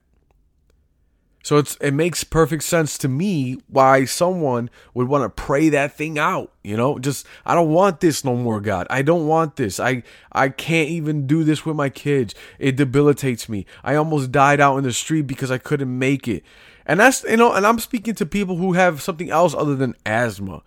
So 1.43 1.57
it's 1.57 1.75
it 1.81 1.91
makes 1.91 2.24
perfect 2.24 2.63
sense 2.63 2.98
to 3.00 3.10
me 3.10 3.57
why 3.67 4.05
someone 4.05 4.69
would 4.93 5.10
want 5.10 5.24
to 5.24 5.29
pray 5.43 5.67
that 5.69 5.93
thing 5.93 6.17
out, 6.17 6.53
you 6.63 6.77
know? 6.77 6.98
Just 7.00 7.27
I 7.45 7.53
don't 7.53 7.74
want 7.74 8.00
this 8.00 8.24
no 8.24 8.36
more, 8.36 8.62
God. 8.62 8.88
I 8.89 9.01
don't 9.01 9.27
want 9.27 9.57
this. 9.57 9.77
I 9.77 10.03
I 10.31 10.48
can't 10.48 10.89
even 10.89 11.27
do 11.27 11.43
this 11.43 11.65
with 11.65 11.75
my 11.75 11.89
kids. 11.89 12.33
It 12.60 12.77
debilitates 12.77 13.50
me. 13.50 13.65
I 13.83 13.95
almost 13.95 14.31
died 14.31 14.62
out 14.62 14.77
in 14.77 14.86
the 14.86 14.93
street 14.93 15.27
because 15.27 15.51
I 15.51 15.57
couldn't 15.57 16.00
make 16.00 16.29
it. 16.29 16.43
And 16.86 17.01
that's 17.01 17.25
you 17.25 17.36
know, 17.36 17.51
and 17.51 17.67
I'm 17.67 17.79
speaking 17.79 18.15
to 18.15 18.25
people 18.25 18.55
who 18.55 18.74
have 18.74 19.01
something 19.01 19.29
else 19.29 19.53
other 19.53 19.75
than 19.75 19.95
asthma. 20.05 20.63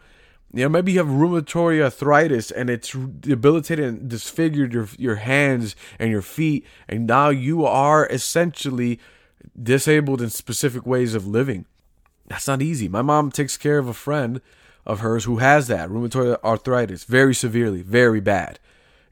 You 0.57 0.63
know, 0.63 0.69
maybe 0.71 0.93
you 0.93 0.99
have 1.01 1.09
rheumatoid 1.09 1.83
arthritis 1.83 2.51
and 2.51 2.71
it's 2.71 2.91
debilitated 2.93 3.85
and 3.85 4.09
disfigured 4.09 4.73
your 4.73 4.89
your 4.97 5.17
hands 5.17 5.77
and 5.99 6.11
your 6.11 6.23
feet, 6.23 6.65
and 6.89 7.07
now 7.07 7.29
you 7.29 7.67
are 7.67 8.07
essentially 8.07 8.99
disabled 9.63 10.23
in 10.23 10.31
specific 10.31 10.87
ways 10.87 11.15
of 11.15 11.27
living. 11.27 11.67
That's 12.27 12.49
not 12.49 12.63
easy. 12.63 12.89
My 12.89 13.03
mom 13.03 13.31
takes 13.31 13.59
care 13.59 13.77
of 13.77 13.87
a 13.87 13.93
friend 13.93 14.41
of 14.87 15.01
hers 15.01 15.25
who 15.25 15.37
has 15.39 15.69
that 15.69 15.91
rheumatoid 15.91 16.43
arthritis 16.43 17.05
very 17.05 17.35
severely, 17.35 17.83
very 17.83 18.21
bad. 18.21 18.59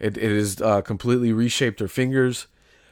It 0.00 0.16
it 0.16 0.34
has 0.34 0.62
uh, 0.62 0.80
completely 0.80 1.34
reshaped 1.34 1.78
her 1.80 1.88
fingers, 1.88 2.46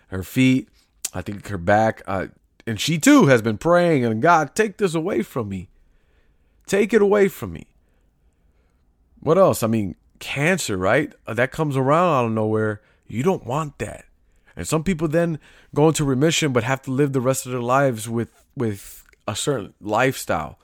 her 0.09 0.23
feet, 0.23 0.69
I 1.15 1.23
think 1.23 1.49
her 1.49 1.57
back, 1.57 2.03
uh, 2.07 2.27
and 2.67 2.79
she 2.79 2.99
too 2.99 3.29
has 3.29 3.41
been 3.41 3.57
praying 3.57 4.05
and 4.05 4.21
God, 4.21 4.55
take 4.55 4.77
this 4.77 4.95
away 4.95 5.23
from 5.23 5.49
me. 5.49 5.71
Take 6.67 6.93
it 6.93 7.01
away 7.01 7.29
from 7.29 7.55
me. 7.55 7.72
What 9.23 9.39
else? 9.39 9.63
I 9.63 9.69
mean, 9.69 9.95
cancer, 10.19 10.77
right? 10.77 11.13
Uh, 11.27 11.35
that 11.35 11.53
comes 11.53 11.77
around 11.77 12.13
out 12.13 12.27
of 12.27 12.33
nowhere. 12.33 12.83
You 13.07 13.23
don't 13.23 13.47
want 13.47 13.79
that. 13.79 14.05
And 14.57 14.67
some 14.67 14.83
people 14.83 15.09
then 15.09 15.39
go 15.75 15.89
into 15.89 16.05
remission 16.05 16.53
but 16.53 16.65
have 16.65 16.83
to 16.83 16.91
live 16.91 17.13
the 17.13 17.21
rest 17.21 17.47
of 17.47 17.53
their 17.53 17.63
lives 17.63 18.09
with 18.09 18.31
with 18.57 19.05
a 19.27 19.37
certain 19.37 19.73
lifestyle 19.81 20.59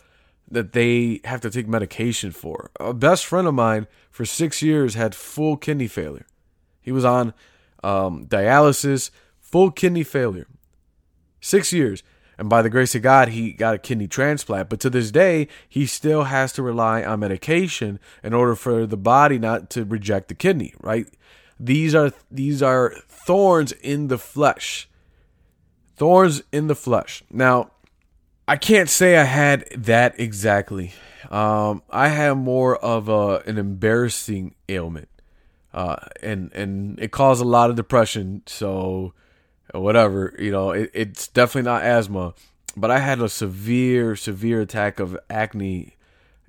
that 0.51 0.73
they 0.73 1.21
have 1.25 1.41
to 1.43 1.51
take 1.51 1.69
medication 1.69 2.33
for. 2.33 2.71
A 2.81 2.93
best 2.93 3.25
friend 3.25 3.47
of 3.47 3.55
mine 3.55 3.87
for 4.11 4.25
six 4.25 4.61
years 4.61 4.95
had 4.95 5.15
full 5.15 5.57
kidney 5.57 5.87
failure. 5.87 6.27
He 6.81 6.91
was 6.91 7.05
on 7.05 7.35
um, 7.85 8.27
dialysis, 8.27 9.11
full 9.41 9.71
kidney 9.71 10.03
failure. 10.03 10.47
Six 11.41 11.73
years. 11.73 12.03
And 12.39 12.49
by 12.49 12.63
the 12.63 12.71
grace 12.71 12.95
of 12.95 13.03
God, 13.03 13.29
he 13.29 13.53
got 13.53 13.75
a 13.75 13.79
kidney 13.79 14.07
transplant. 14.07 14.69
But 14.69 14.79
to 14.81 14.91
this 14.91 15.11
day, 15.11 15.49
he 15.69 15.87
still 15.87 16.25
has 16.25 16.53
to 16.53 16.63
rely 16.63 17.03
on 17.03 17.21
medication 17.21 17.99
in 18.23 18.33
order 18.33 18.55
for 18.55 18.87
the 18.87 18.97
body 18.97 19.39
not 19.39 19.69
to 19.71 19.85
reject 19.85 20.29
the 20.29 20.35
kidney, 20.35 20.73
right? 20.81 21.09
These 21.59 21.95
are 21.97 22.13
these 22.31 22.63
are 22.63 22.95
thorns 23.09 23.73
in 23.73 24.07
the 24.07 24.19
flesh. 24.19 24.89
Thorns 25.97 26.43
in 26.53 26.69
the 26.69 26.77
flesh. 26.77 27.25
Now, 27.29 27.73
I 28.47 28.57
can't 28.57 28.89
say 28.89 29.17
I 29.17 29.25
had 29.25 29.69
that 29.77 30.19
exactly. 30.21 30.93
Um, 31.31 31.83
I 31.91 32.09
have 32.09 32.37
more 32.37 32.77
of 32.77 33.09
a 33.09 33.43
an 33.47 33.59
embarrassing 33.59 34.55
ailment, 34.69 35.09
uh, 35.75 35.97
and 36.23 36.53
and 36.53 37.01
it 37.01 37.11
caused 37.11 37.43
a 37.43 37.49
lot 37.49 37.69
of 37.69 37.75
depression. 37.75 38.43
So 38.47 39.13
whatever, 39.73 40.35
you 40.39 40.51
know, 40.51 40.71
it, 40.71 40.91
it's 40.95 41.29
definitely 41.29 41.71
not 41.71 41.83
asthma, 41.83 42.35
but 42.77 42.91
I 42.91 42.99
had 42.99 43.21
a 43.21 43.29
severe, 43.29 44.17
severe 44.17 44.61
attack 44.61 45.01
of 45.01 45.19
acne. 45.29 45.97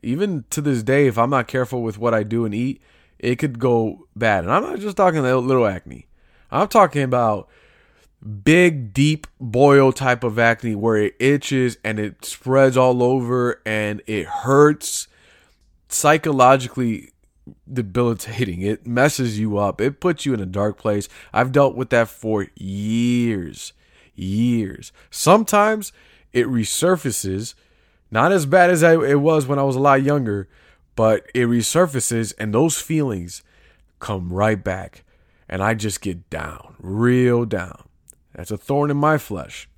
Even 0.01 0.45
to 0.51 0.61
this 0.61 0.83
day, 0.83 1.07
if 1.07 1.17
I'm 1.17 1.29
not 1.29 1.47
careful 1.47 1.81
with 1.81 1.97
what 1.97 2.13
I 2.13 2.23
do 2.23 2.45
and 2.45 2.53
eat, 2.53 2.81
it 3.17 3.35
could 3.35 3.59
go 3.59 4.07
bad. 4.15 4.45
And 4.45 4.53
I'm 4.53 4.63
not 4.63 4.79
just 4.79 4.95
talking 4.97 5.21
little 5.21 5.65
acne. 5.65 6.07
I'm 6.51 6.67
talking 6.67 7.03
about 7.03 7.49
big, 8.43 8.93
deep 8.93 9.27
boil 9.39 9.91
type 9.91 10.23
of 10.23 10.39
acne 10.39 10.75
where 10.75 10.97
it 10.97 11.15
itches 11.19 11.77
and 11.83 11.99
it 11.99 12.25
spreads 12.25 12.77
all 12.77 13.03
over 13.03 13.61
and 13.65 14.01
it 14.07 14.25
hurts 14.25 15.07
psychologically 15.89 17.11
debilitating. 17.71 18.61
It 18.61 18.85
messes 18.85 19.39
you 19.39 19.57
up. 19.57 19.79
It 19.79 19.99
puts 19.99 20.25
you 20.25 20.33
in 20.33 20.39
a 20.39 20.45
dark 20.45 20.77
place. 20.77 21.07
I've 21.33 21.51
dealt 21.51 21.75
with 21.75 21.89
that 21.89 22.09
for 22.09 22.47
years. 22.55 23.73
Years. 24.15 24.91
Sometimes 25.09 25.93
it 26.33 26.47
resurfaces, 26.47 27.53
not 28.11 28.31
as 28.31 28.45
bad 28.45 28.69
as 28.69 28.83
it 28.83 29.21
was 29.21 29.47
when 29.47 29.59
I 29.59 29.63
was 29.63 29.75
a 29.75 29.79
lot 29.79 30.03
younger, 30.03 30.49
but 30.95 31.25
it 31.33 31.47
resurfaces 31.47 32.33
and 32.37 32.53
those 32.53 32.79
feelings 32.79 33.43
come 33.99 34.33
right 34.33 34.61
back. 34.61 35.03
And 35.47 35.63
I 35.63 35.73
just 35.73 36.01
get 36.01 36.29
down, 36.29 36.75
real 36.79 37.45
down. 37.45 37.87
That's 38.33 38.51
a 38.51 38.57
thorn 38.57 38.91
in 38.91 38.97
my 38.97 39.17
flesh. 39.17 39.68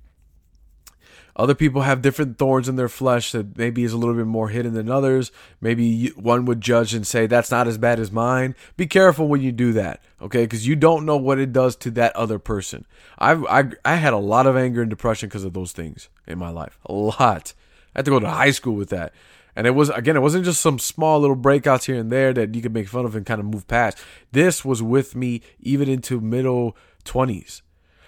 Other 1.34 1.54
people 1.54 1.82
have 1.82 2.02
different 2.02 2.36
thorns 2.36 2.68
in 2.68 2.76
their 2.76 2.88
flesh 2.88 3.32
that 3.32 3.56
maybe 3.56 3.84
is 3.84 3.92
a 3.92 3.96
little 3.96 4.14
bit 4.14 4.26
more 4.26 4.50
hidden 4.50 4.74
than 4.74 4.90
others. 4.90 5.32
Maybe 5.60 6.08
one 6.08 6.44
would 6.44 6.60
judge 6.60 6.92
and 6.92 7.06
say, 7.06 7.26
that's 7.26 7.50
not 7.50 7.66
as 7.66 7.78
bad 7.78 7.98
as 7.98 8.12
mine. 8.12 8.54
Be 8.76 8.86
careful 8.86 9.28
when 9.28 9.40
you 9.40 9.50
do 9.50 9.72
that, 9.72 10.02
okay? 10.20 10.44
Because 10.44 10.66
you 10.66 10.76
don't 10.76 11.06
know 11.06 11.16
what 11.16 11.38
it 11.38 11.52
does 11.52 11.74
to 11.76 11.90
that 11.92 12.14
other 12.14 12.38
person. 12.38 12.86
I've, 13.18 13.44
I, 13.46 13.70
I 13.84 13.94
had 13.96 14.12
a 14.12 14.18
lot 14.18 14.46
of 14.46 14.56
anger 14.56 14.82
and 14.82 14.90
depression 14.90 15.28
because 15.28 15.44
of 15.44 15.54
those 15.54 15.72
things 15.72 16.10
in 16.26 16.38
my 16.38 16.50
life. 16.50 16.78
A 16.84 16.92
lot. 16.92 17.54
I 17.94 17.98
had 18.00 18.04
to 18.04 18.10
go 18.10 18.20
to 18.20 18.28
high 18.28 18.50
school 18.50 18.74
with 18.74 18.90
that. 18.90 19.14
And 19.56 19.66
it 19.66 19.72
was, 19.72 19.90
again, 19.90 20.16
it 20.16 20.22
wasn't 20.22 20.44
just 20.44 20.60
some 20.60 20.78
small 20.78 21.20
little 21.20 21.36
breakouts 21.36 21.84
here 21.84 21.96
and 21.96 22.10
there 22.10 22.32
that 22.32 22.54
you 22.54 22.62
could 22.62 22.74
make 22.74 22.88
fun 22.88 23.04
of 23.04 23.14
and 23.14 23.26
kind 23.26 23.40
of 23.40 23.46
move 23.46 23.68
past. 23.68 23.98
This 24.32 24.64
was 24.64 24.82
with 24.82 25.14
me 25.14 25.42
even 25.60 25.88
into 25.88 26.20
middle 26.20 26.76
20s 27.04 27.62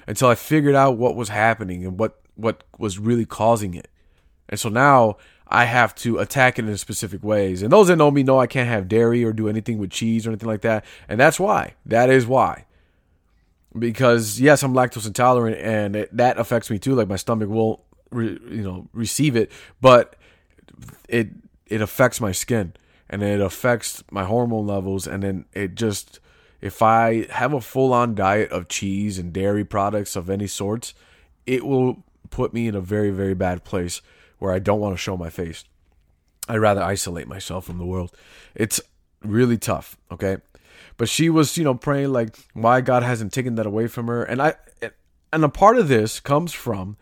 until 0.06 0.28
I 0.28 0.34
figured 0.34 0.74
out 0.74 0.96
what 0.96 1.16
was 1.16 1.28
happening 1.28 1.84
and 1.84 1.98
what 1.98 2.23
what 2.36 2.64
was 2.78 2.98
really 2.98 3.24
causing 3.24 3.74
it. 3.74 3.88
And 4.48 4.58
so 4.58 4.68
now 4.68 5.16
I 5.48 5.64
have 5.64 5.94
to 5.96 6.18
attack 6.18 6.58
it 6.58 6.66
in 6.66 6.76
specific 6.76 7.22
ways. 7.22 7.62
And 7.62 7.72
those 7.72 7.88
that 7.88 7.96
know 7.96 8.10
me 8.10 8.22
know 8.22 8.40
I 8.40 8.46
can't 8.46 8.68
have 8.68 8.88
dairy 8.88 9.24
or 9.24 9.32
do 9.32 9.48
anything 9.48 9.78
with 9.78 9.90
cheese 9.90 10.26
or 10.26 10.30
anything 10.30 10.48
like 10.48 10.62
that. 10.62 10.84
And 11.08 11.20
that's 11.20 11.38
why. 11.38 11.74
That 11.86 12.10
is 12.10 12.26
why. 12.26 12.66
Because 13.76 14.40
yes, 14.40 14.62
I'm 14.62 14.72
lactose 14.72 15.06
intolerant, 15.06 15.58
and 15.58 15.96
it, 15.96 16.16
that 16.16 16.38
affects 16.38 16.70
me 16.70 16.78
too. 16.78 16.94
Like 16.94 17.08
my 17.08 17.16
stomach 17.16 17.48
won't, 17.48 17.80
re, 18.10 18.38
you 18.48 18.62
know, 18.62 18.88
receive 18.92 19.34
it, 19.34 19.50
but 19.80 20.14
it 21.08 21.30
it 21.66 21.80
affects 21.80 22.20
my 22.20 22.30
skin 22.30 22.74
and 23.10 23.22
it 23.22 23.40
affects 23.40 24.04
my 24.12 24.24
hormone 24.24 24.66
levels, 24.66 25.08
and 25.08 25.24
then 25.24 25.44
it 25.52 25.74
just 25.74 26.20
if 26.60 26.82
I 26.82 27.26
have 27.30 27.52
a 27.52 27.60
full 27.60 27.92
on 27.92 28.14
diet 28.14 28.50
of 28.50 28.68
cheese 28.68 29.18
and 29.18 29.32
dairy 29.32 29.64
products 29.64 30.16
of 30.16 30.30
any 30.30 30.46
sorts, 30.46 30.94
it 31.46 31.66
will 31.66 32.04
put 32.34 32.52
me 32.52 32.66
in 32.66 32.74
a 32.74 32.80
very 32.80 33.10
very 33.10 33.34
bad 33.34 33.62
place 33.62 34.02
where 34.38 34.52
I 34.52 34.58
don't 34.58 34.80
want 34.80 34.94
to 34.94 34.98
show 34.98 35.16
my 35.16 35.30
face. 35.30 35.64
I'd 36.48 36.56
rather 36.56 36.82
isolate 36.82 37.28
myself 37.28 37.64
from 37.64 37.78
the 37.78 37.86
world. 37.86 38.14
It's 38.54 38.80
really 39.22 39.56
tough, 39.56 39.96
okay? 40.10 40.38
But 40.96 41.08
she 41.08 41.30
was, 41.30 41.56
you 41.56 41.64
know, 41.64 41.74
praying 41.74 42.12
like 42.12 42.36
why 42.52 42.80
God 42.80 43.04
hasn't 43.04 43.32
taken 43.32 43.54
that 43.54 43.66
away 43.66 43.86
from 43.86 44.08
her. 44.08 44.24
And 44.24 44.42
I 44.42 44.54
and 45.32 45.44
a 45.44 45.48
part 45.48 45.78
of 45.78 45.88
this 45.88 46.20
comes 46.20 46.52
from 46.52 46.96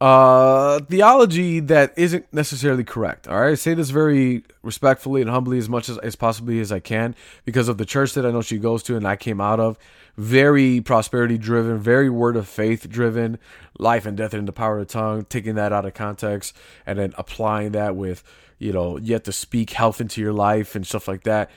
uh 0.00 0.80
theology 0.80 1.60
that 1.60 1.94
isn't 1.96 2.26
necessarily 2.32 2.84
correct. 2.84 3.28
All 3.28 3.40
right. 3.40 3.52
I 3.52 3.54
say 3.54 3.74
this 3.74 3.90
very 3.90 4.42
respectfully 4.62 5.20
and 5.20 5.30
humbly 5.30 5.58
as 5.58 5.68
much 5.68 5.88
as, 5.88 5.98
as 5.98 6.16
possibly 6.16 6.58
as 6.58 6.72
I 6.72 6.80
can 6.80 7.14
because 7.44 7.68
of 7.68 7.78
the 7.78 7.86
church 7.86 8.14
that 8.14 8.26
I 8.26 8.32
know 8.32 8.42
she 8.42 8.58
goes 8.58 8.82
to 8.84 8.96
and 8.96 9.06
I 9.06 9.14
came 9.14 9.40
out 9.40 9.60
of 9.60 9.78
very 10.16 10.80
prosperity 10.80 11.38
driven, 11.38 11.78
very 11.78 12.08
word 12.08 12.36
of 12.36 12.48
faith 12.48 12.88
driven, 12.88 13.38
life 13.78 14.06
and 14.06 14.16
death 14.16 14.34
in 14.34 14.44
the 14.44 14.52
power 14.52 14.78
of 14.78 14.86
the 14.86 14.92
tongue, 14.92 15.24
taking 15.28 15.54
that 15.56 15.72
out 15.72 15.84
of 15.84 15.94
context 15.94 16.56
and 16.86 16.98
then 16.98 17.12
applying 17.18 17.72
that 17.72 17.96
with, 17.96 18.22
you 18.58 18.72
know, 18.72 18.96
you 18.96 19.12
have 19.14 19.24
to 19.24 19.32
speak 19.32 19.70
health 19.70 20.00
into 20.00 20.20
your 20.20 20.32
life 20.32 20.74
and 20.74 20.86
stuff 20.86 21.08
like 21.08 21.24
that. 21.24 21.50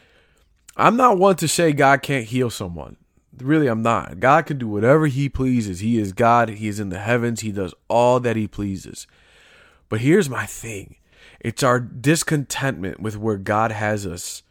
I'm 0.75 0.97
not 0.97 1.17
one 1.17 1.35
to 1.37 1.47
say 1.47 1.71
God 1.71 2.01
can't 2.01 2.25
heal 2.25 2.49
someone. 2.49 2.97
Really, 3.39 3.67
I'm 3.67 3.83
not. 3.83 4.19
God 4.19 4.47
can 4.47 4.57
do 4.57 4.67
whatever 4.67 5.05
He 5.07 5.29
pleases. 5.29 5.79
He 5.79 5.99
is 5.99 6.11
God. 6.11 6.49
He 6.49 6.67
is 6.67 6.79
in 6.79 6.89
the 6.89 6.99
heavens. 6.99 7.41
He 7.41 7.51
does 7.51 7.73
all 7.87 8.19
that 8.19 8.35
He 8.35 8.47
pleases. 8.47 9.05
But 9.89 10.01
here's 10.01 10.29
my 10.29 10.45
thing 10.45 10.95
it's 11.39 11.61
our 11.61 11.79
discontentment 11.79 12.99
with 12.99 13.17
where 13.17 13.37
God 13.37 13.71
has 13.71 14.07
us 14.07 14.41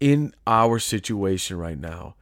in 0.00 0.34
our 0.46 0.78
situation 0.78 1.58
right 1.58 1.78
now 1.78 2.14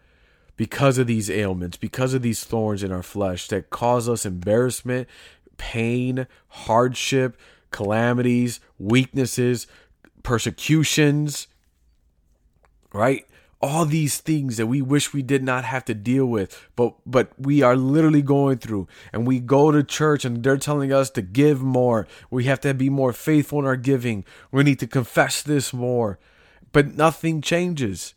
because 0.56 0.98
of 0.98 1.06
these 1.06 1.30
ailments, 1.30 1.76
because 1.76 2.14
of 2.14 2.22
these 2.22 2.44
thorns 2.44 2.82
in 2.82 2.92
our 2.92 3.02
flesh 3.02 3.48
that 3.48 3.70
cause 3.70 4.08
us 4.08 4.26
embarrassment, 4.26 5.08
pain, 5.56 6.26
hardship, 6.48 7.38
calamities, 7.70 8.60
weaknesses, 8.78 9.66
persecutions, 10.22 11.48
right? 12.92 13.26
All 13.60 13.84
these 13.84 14.18
things 14.18 14.56
that 14.56 14.66
we 14.66 14.82
wish 14.82 15.12
we 15.12 15.22
did 15.22 15.42
not 15.42 15.64
have 15.64 15.84
to 15.84 15.94
deal 15.94 16.26
with, 16.26 16.68
but 16.74 16.94
but 17.06 17.30
we 17.38 17.62
are 17.62 17.76
literally 17.76 18.22
going 18.22 18.58
through. 18.58 18.88
And 19.12 19.24
we 19.24 19.38
go 19.38 19.70
to 19.70 19.84
church 19.84 20.24
and 20.24 20.42
they're 20.42 20.56
telling 20.56 20.92
us 20.92 21.10
to 21.10 21.22
give 21.22 21.62
more. 21.62 22.08
We 22.28 22.44
have 22.44 22.60
to 22.62 22.74
be 22.74 22.90
more 22.90 23.12
faithful 23.12 23.60
in 23.60 23.64
our 23.64 23.76
giving. 23.76 24.24
We 24.50 24.64
need 24.64 24.80
to 24.80 24.88
confess 24.88 25.42
this 25.42 25.72
more. 25.72 26.18
But 26.72 26.96
nothing 26.96 27.40
changes 27.40 28.14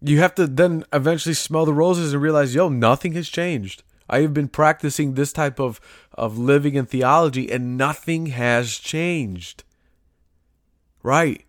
you 0.00 0.18
have 0.18 0.34
to 0.36 0.46
then 0.46 0.84
eventually 0.92 1.34
smell 1.34 1.64
the 1.64 1.74
roses 1.74 2.12
and 2.12 2.22
realize, 2.22 2.54
yo, 2.54 2.68
nothing 2.68 3.12
has 3.14 3.28
changed. 3.28 3.82
I 4.08 4.20
have 4.20 4.32
been 4.32 4.48
practicing 4.48 5.14
this 5.14 5.32
type 5.32 5.58
of, 5.58 5.80
of 6.14 6.38
living 6.38 6.76
and 6.76 6.88
theology 6.88 7.50
and 7.50 7.76
nothing 7.76 8.26
has 8.26 8.78
changed. 8.78 9.64
Right? 11.02 11.44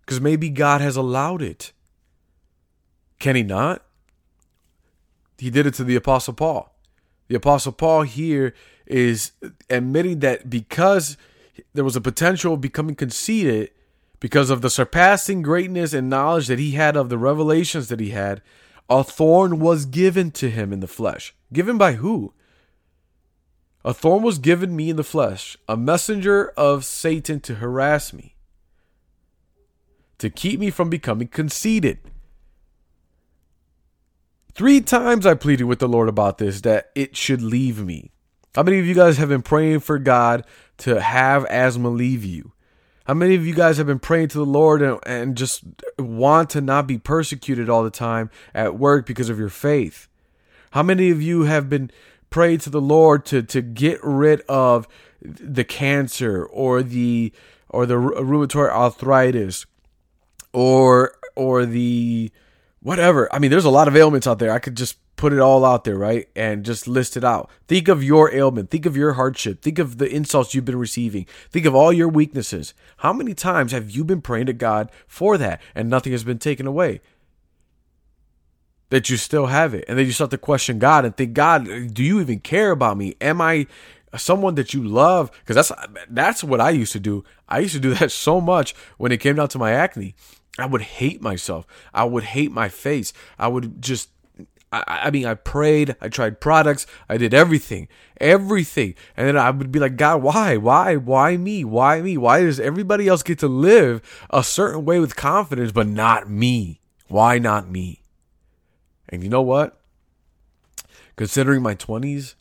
Because 0.00 0.20
maybe 0.20 0.50
God 0.50 0.80
has 0.80 0.96
allowed 0.96 1.42
it. 1.42 1.72
Can 3.18 3.36
he 3.36 3.42
not? 3.42 3.82
He 5.38 5.50
did 5.50 5.66
it 5.66 5.74
to 5.74 5.84
the 5.84 5.96
Apostle 5.96 6.34
Paul. 6.34 6.74
The 7.28 7.34
Apostle 7.34 7.72
Paul 7.72 8.02
here 8.02 8.54
is 8.86 9.32
admitting 9.70 10.20
that 10.20 10.50
because 10.50 11.16
there 11.72 11.84
was 11.84 11.96
a 11.96 12.00
potential 12.00 12.54
of 12.54 12.60
becoming 12.60 12.94
conceited, 12.94 13.70
because 14.24 14.48
of 14.48 14.62
the 14.62 14.70
surpassing 14.70 15.42
greatness 15.42 15.92
and 15.92 16.08
knowledge 16.08 16.46
that 16.46 16.58
he 16.58 16.70
had 16.70 16.96
of 16.96 17.10
the 17.10 17.18
revelations 17.18 17.88
that 17.88 18.00
he 18.00 18.08
had, 18.08 18.40
a 18.88 19.04
thorn 19.04 19.58
was 19.58 19.84
given 19.84 20.30
to 20.30 20.48
him 20.48 20.72
in 20.72 20.80
the 20.80 20.86
flesh. 20.86 21.34
Given 21.52 21.76
by 21.76 21.92
who? 21.92 22.32
A 23.84 23.92
thorn 23.92 24.22
was 24.22 24.38
given 24.38 24.74
me 24.74 24.88
in 24.88 24.96
the 24.96 25.04
flesh, 25.04 25.58
a 25.68 25.76
messenger 25.76 26.54
of 26.56 26.86
Satan 26.86 27.38
to 27.40 27.56
harass 27.56 28.14
me, 28.14 28.34
to 30.16 30.30
keep 30.30 30.58
me 30.58 30.70
from 30.70 30.88
becoming 30.88 31.28
conceited. 31.28 31.98
Three 34.54 34.80
times 34.80 35.26
I 35.26 35.34
pleaded 35.34 35.64
with 35.64 35.80
the 35.80 35.86
Lord 35.86 36.08
about 36.08 36.38
this 36.38 36.62
that 36.62 36.92
it 36.94 37.14
should 37.14 37.42
leave 37.42 37.84
me. 37.84 38.10
How 38.54 38.62
many 38.62 38.78
of 38.78 38.86
you 38.86 38.94
guys 38.94 39.18
have 39.18 39.28
been 39.28 39.42
praying 39.42 39.80
for 39.80 39.98
God 39.98 40.46
to 40.78 41.02
have 41.02 41.44
asthma 41.50 41.90
leave 41.90 42.24
you? 42.24 42.54
How 43.04 43.14
many 43.14 43.34
of 43.34 43.46
you 43.46 43.54
guys 43.54 43.76
have 43.76 43.86
been 43.86 43.98
praying 43.98 44.28
to 44.28 44.38
the 44.38 44.46
Lord 44.46 44.80
and, 44.80 44.98
and 45.04 45.36
just 45.36 45.64
want 45.98 46.50
to 46.50 46.60
not 46.60 46.86
be 46.86 46.98
persecuted 46.98 47.68
all 47.68 47.84
the 47.84 47.90
time 47.90 48.30
at 48.54 48.78
work 48.78 49.06
because 49.06 49.28
of 49.28 49.38
your 49.38 49.50
faith? 49.50 50.08
How 50.70 50.82
many 50.82 51.10
of 51.10 51.20
you 51.20 51.42
have 51.42 51.68
been 51.68 51.90
praying 52.30 52.58
to 52.58 52.70
the 52.70 52.80
Lord 52.80 53.24
to, 53.26 53.42
to 53.42 53.62
get 53.62 54.00
rid 54.02 54.40
of 54.48 54.88
the 55.20 55.64
cancer 55.64 56.44
or 56.44 56.82
the 56.82 57.32
or 57.68 57.86
the 57.86 57.94
rheumatoid 57.94 58.70
arthritis 58.70 59.66
or 60.52 61.14
or 61.34 61.66
the 61.66 62.30
whatever. 62.80 63.32
I 63.32 63.38
mean, 63.38 63.50
there's 63.50 63.64
a 63.64 63.70
lot 63.70 63.88
of 63.88 63.96
ailments 63.96 64.26
out 64.26 64.38
there. 64.38 64.52
I 64.52 64.58
could 64.58 64.76
just 64.76 64.96
put 65.24 65.32
it 65.32 65.40
all 65.40 65.64
out 65.64 65.84
there, 65.84 65.96
right? 65.96 66.28
And 66.36 66.66
just 66.66 66.86
list 66.86 67.16
it 67.16 67.24
out. 67.24 67.48
Think 67.66 67.88
of 67.88 68.04
your 68.04 68.30
ailment. 68.34 68.68
Think 68.68 68.84
of 68.84 68.94
your 68.94 69.14
hardship. 69.14 69.62
Think 69.62 69.78
of 69.78 69.96
the 69.96 70.06
insults 70.06 70.54
you've 70.54 70.66
been 70.66 70.78
receiving. 70.78 71.24
Think 71.48 71.64
of 71.64 71.74
all 71.74 71.94
your 71.94 72.10
weaknesses. 72.10 72.74
How 72.98 73.14
many 73.14 73.32
times 73.32 73.72
have 73.72 73.88
you 73.88 74.04
been 74.04 74.20
praying 74.20 74.44
to 74.46 74.52
God 74.52 74.92
for 75.06 75.38
that 75.38 75.62
and 75.74 75.88
nothing 75.88 76.12
has 76.12 76.24
been 76.24 76.38
taken 76.38 76.66
away? 76.66 77.00
That 78.90 79.08
you 79.08 79.16
still 79.16 79.46
have 79.46 79.72
it. 79.72 79.86
And 79.88 79.98
then 79.98 80.04
you 80.04 80.12
start 80.12 80.30
to 80.32 80.36
question 80.36 80.78
God 80.78 81.06
and 81.06 81.16
think, 81.16 81.32
God, 81.32 81.64
do 81.94 82.04
you 82.04 82.20
even 82.20 82.40
care 82.40 82.70
about 82.70 82.98
me? 82.98 83.14
Am 83.22 83.40
I 83.40 83.66
someone 84.18 84.56
that 84.56 84.74
you 84.74 84.86
love? 84.86 85.30
Because 85.40 85.56
that's 85.56 85.86
that's 86.10 86.44
what 86.44 86.60
I 86.60 86.68
used 86.68 86.92
to 86.92 87.00
do. 87.00 87.24
I 87.48 87.60
used 87.60 87.72
to 87.72 87.80
do 87.80 87.94
that 87.98 88.12
so 88.12 88.42
much 88.42 88.74
when 88.98 89.10
it 89.10 89.20
came 89.20 89.36
down 89.36 89.48
to 89.48 89.58
my 89.58 89.72
acne. 89.72 90.14
I 90.58 90.66
would 90.66 90.82
hate 90.82 91.22
myself. 91.22 91.66
I 91.94 92.04
would 92.04 92.24
hate 92.24 92.52
my 92.52 92.68
face. 92.68 93.14
I 93.38 93.48
would 93.48 93.80
just 93.80 94.10
I, 94.74 95.06
I 95.06 95.10
mean, 95.10 95.26
I 95.26 95.34
prayed, 95.34 95.94
I 96.00 96.08
tried 96.08 96.40
products, 96.40 96.86
I 97.08 97.16
did 97.16 97.32
everything, 97.32 97.86
everything. 98.20 98.94
And 99.16 99.28
then 99.28 99.36
I 99.36 99.50
would 99.50 99.70
be 99.70 99.78
like, 99.78 99.96
God, 99.96 100.22
why? 100.22 100.56
Why? 100.56 100.96
Why 100.96 101.36
me? 101.36 101.64
Why 101.64 102.02
me? 102.02 102.16
Why 102.16 102.40
does 102.40 102.58
everybody 102.58 103.06
else 103.06 103.22
get 103.22 103.38
to 103.40 103.48
live 103.48 104.02
a 104.30 104.42
certain 104.42 104.84
way 104.84 104.98
with 104.98 105.14
confidence, 105.14 105.70
but 105.70 105.86
not 105.86 106.28
me? 106.28 106.80
Why 107.06 107.38
not 107.38 107.70
me? 107.70 108.02
And 109.08 109.22
you 109.22 109.28
know 109.28 109.42
what? 109.42 109.80
Considering 111.16 111.62
my 111.62 111.76
20s, 111.76 112.34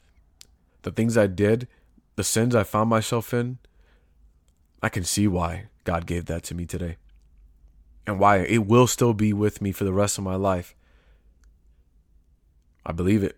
the 0.82 0.92
things 0.92 1.16
I 1.16 1.28
did, 1.28 1.68
the 2.16 2.24
sins 2.24 2.56
I 2.56 2.64
found 2.64 2.90
myself 2.90 3.34
in, 3.34 3.60
I 4.82 4.90
can 4.90 5.04
see 5.04 5.28
why 5.28 5.66
God 5.84 6.08
gave 6.08 6.26
that 6.26 6.44
to 6.46 6.56
me 6.56 6.66
today. 6.66 6.98
And 8.08 8.20
why 8.20 8.38
it 8.40 8.66
will 8.66 8.88
still 8.88 9.14
be 9.14 9.34
with 9.34 9.62
me 9.62 9.72
for 9.72 9.84
the 9.84 9.94
rest 9.94 10.18
of 10.18 10.24
my 10.24 10.36
life. 10.36 10.76
I 12.86 12.92
believe 12.92 13.24
it. 13.24 13.38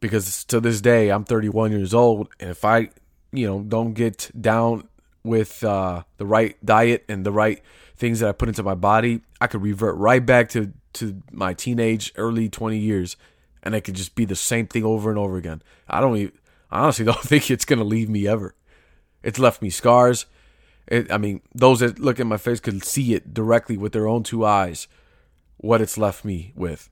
Because 0.00 0.44
to 0.46 0.60
this 0.60 0.80
day, 0.80 1.10
I'm 1.10 1.24
31 1.24 1.72
years 1.72 1.94
old, 1.94 2.28
and 2.40 2.50
if 2.50 2.64
I, 2.64 2.90
you 3.32 3.46
know, 3.46 3.60
don't 3.60 3.94
get 3.94 4.30
down 4.38 4.88
with 5.22 5.62
uh, 5.62 6.02
the 6.16 6.26
right 6.26 6.56
diet 6.64 7.04
and 7.08 7.24
the 7.24 7.32
right 7.32 7.62
things 7.96 8.20
that 8.20 8.28
I 8.28 8.32
put 8.32 8.48
into 8.48 8.62
my 8.62 8.74
body, 8.74 9.20
I 9.40 9.46
could 9.46 9.62
revert 9.62 9.96
right 9.96 10.24
back 10.24 10.48
to 10.50 10.72
to 10.94 11.22
my 11.30 11.54
teenage, 11.54 12.12
early 12.16 12.50
20 12.50 12.76
years, 12.76 13.16
and 13.62 13.74
I 13.74 13.80
could 13.80 13.94
just 13.94 14.14
be 14.14 14.26
the 14.26 14.36
same 14.36 14.66
thing 14.66 14.84
over 14.84 15.08
and 15.08 15.18
over 15.18 15.38
again. 15.38 15.62
I 15.88 16.02
don't 16.02 16.16
even, 16.18 16.32
I 16.70 16.80
honestly 16.80 17.04
don't 17.06 17.18
think 17.18 17.50
it's 17.50 17.64
gonna 17.64 17.84
leave 17.84 18.10
me 18.10 18.26
ever. 18.26 18.54
It's 19.22 19.38
left 19.38 19.62
me 19.62 19.70
scars. 19.70 20.26
It, 20.88 21.10
I 21.10 21.16
mean, 21.16 21.40
those 21.54 21.80
that 21.80 21.98
look 21.98 22.20
at 22.20 22.26
my 22.26 22.36
face 22.36 22.60
could 22.60 22.84
see 22.84 23.14
it 23.14 23.32
directly 23.32 23.76
with 23.76 23.92
their 23.92 24.08
own 24.08 24.24
two 24.24 24.44
eyes, 24.44 24.88
what 25.56 25.80
it's 25.80 25.96
left 25.96 26.24
me 26.24 26.52
with 26.56 26.90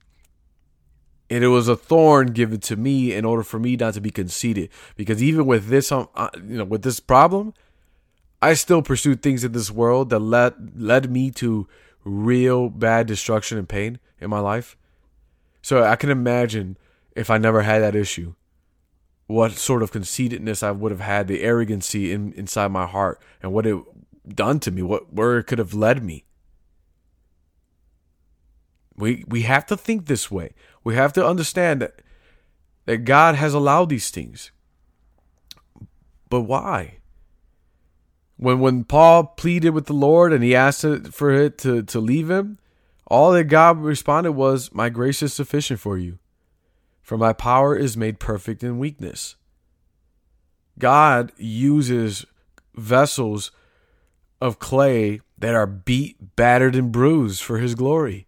and 1.30 1.44
it 1.44 1.48
was 1.48 1.68
a 1.68 1.76
thorn 1.76 2.28
given 2.28 2.60
to 2.60 2.76
me 2.76 3.14
in 3.14 3.24
order 3.24 3.42
for 3.42 3.58
me 3.58 3.76
not 3.76 3.94
to 3.94 4.00
be 4.00 4.10
conceited 4.10 4.68
because 4.96 5.22
even 5.22 5.46
with 5.46 5.68
this 5.68 5.92
um, 5.92 6.08
uh, 6.14 6.28
you 6.36 6.58
know 6.58 6.64
with 6.64 6.82
this 6.82 7.00
problem 7.00 7.54
i 8.42 8.52
still 8.52 8.82
pursued 8.82 9.22
things 9.22 9.44
in 9.44 9.52
this 9.52 9.70
world 9.70 10.10
that 10.10 10.18
led 10.18 10.80
led 10.80 11.10
me 11.10 11.30
to 11.30 11.66
real 12.04 12.68
bad 12.68 13.06
destruction 13.06 13.56
and 13.56 13.68
pain 13.68 13.98
in 14.20 14.28
my 14.28 14.40
life 14.40 14.76
so 15.62 15.84
i 15.84 15.96
can 15.96 16.10
imagine 16.10 16.76
if 17.14 17.30
i 17.30 17.38
never 17.38 17.62
had 17.62 17.80
that 17.80 17.94
issue 17.94 18.34
what 19.30 19.52
sort 19.52 19.82
of 19.82 19.92
conceitedness 19.92 20.62
I 20.62 20.72
would 20.72 20.90
have 20.90 21.00
had, 21.00 21.28
the 21.28 21.42
arrogancy 21.42 22.12
in, 22.12 22.32
inside 22.32 22.72
my 22.72 22.86
heart, 22.86 23.22
and 23.40 23.52
what 23.52 23.64
it 23.64 23.76
done 24.28 24.58
to 24.60 24.70
me, 24.70 24.82
what 24.82 25.12
where 25.12 25.38
it 25.38 25.44
could 25.44 25.60
have 25.60 25.72
led 25.72 26.02
me. 26.02 26.24
We 28.96 29.24
we 29.28 29.42
have 29.42 29.66
to 29.66 29.76
think 29.76 30.06
this 30.06 30.30
way. 30.30 30.52
We 30.84 30.94
have 30.94 31.12
to 31.14 31.26
understand 31.26 31.82
that 31.82 32.02
that 32.86 33.04
God 33.04 33.34
has 33.34 33.54
allowed 33.54 33.88
these 33.88 34.10
things. 34.10 34.50
But 36.28 36.42
why? 36.42 36.98
When 38.36 38.60
when 38.60 38.84
Paul 38.84 39.24
pleaded 39.24 39.70
with 39.70 39.86
the 39.86 39.92
Lord 39.92 40.32
and 40.32 40.42
he 40.42 40.54
asked 40.54 40.84
for 41.12 41.30
it 41.30 41.58
to, 41.58 41.82
to 41.82 42.00
leave 42.00 42.30
him, 42.30 42.58
all 43.06 43.32
that 43.32 43.44
God 43.44 43.78
responded 43.78 44.32
was, 44.32 44.72
My 44.72 44.88
grace 44.88 45.20
is 45.22 45.34
sufficient 45.34 45.80
for 45.80 45.98
you, 45.98 46.18
for 47.02 47.18
my 47.18 47.32
power 47.32 47.76
is 47.76 47.96
made 47.96 48.18
perfect 48.18 48.62
in 48.62 48.78
weakness. 48.78 49.36
God 50.78 51.32
uses 51.36 52.24
vessels 52.74 53.50
of 54.40 54.58
clay 54.58 55.20
that 55.36 55.54
are 55.54 55.66
beat, 55.66 56.36
battered, 56.36 56.74
and 56.74 56.90
bruised 56.90 57.42
for 57.42 57.58
his 57.58 57.74
glory. 57.74 58.26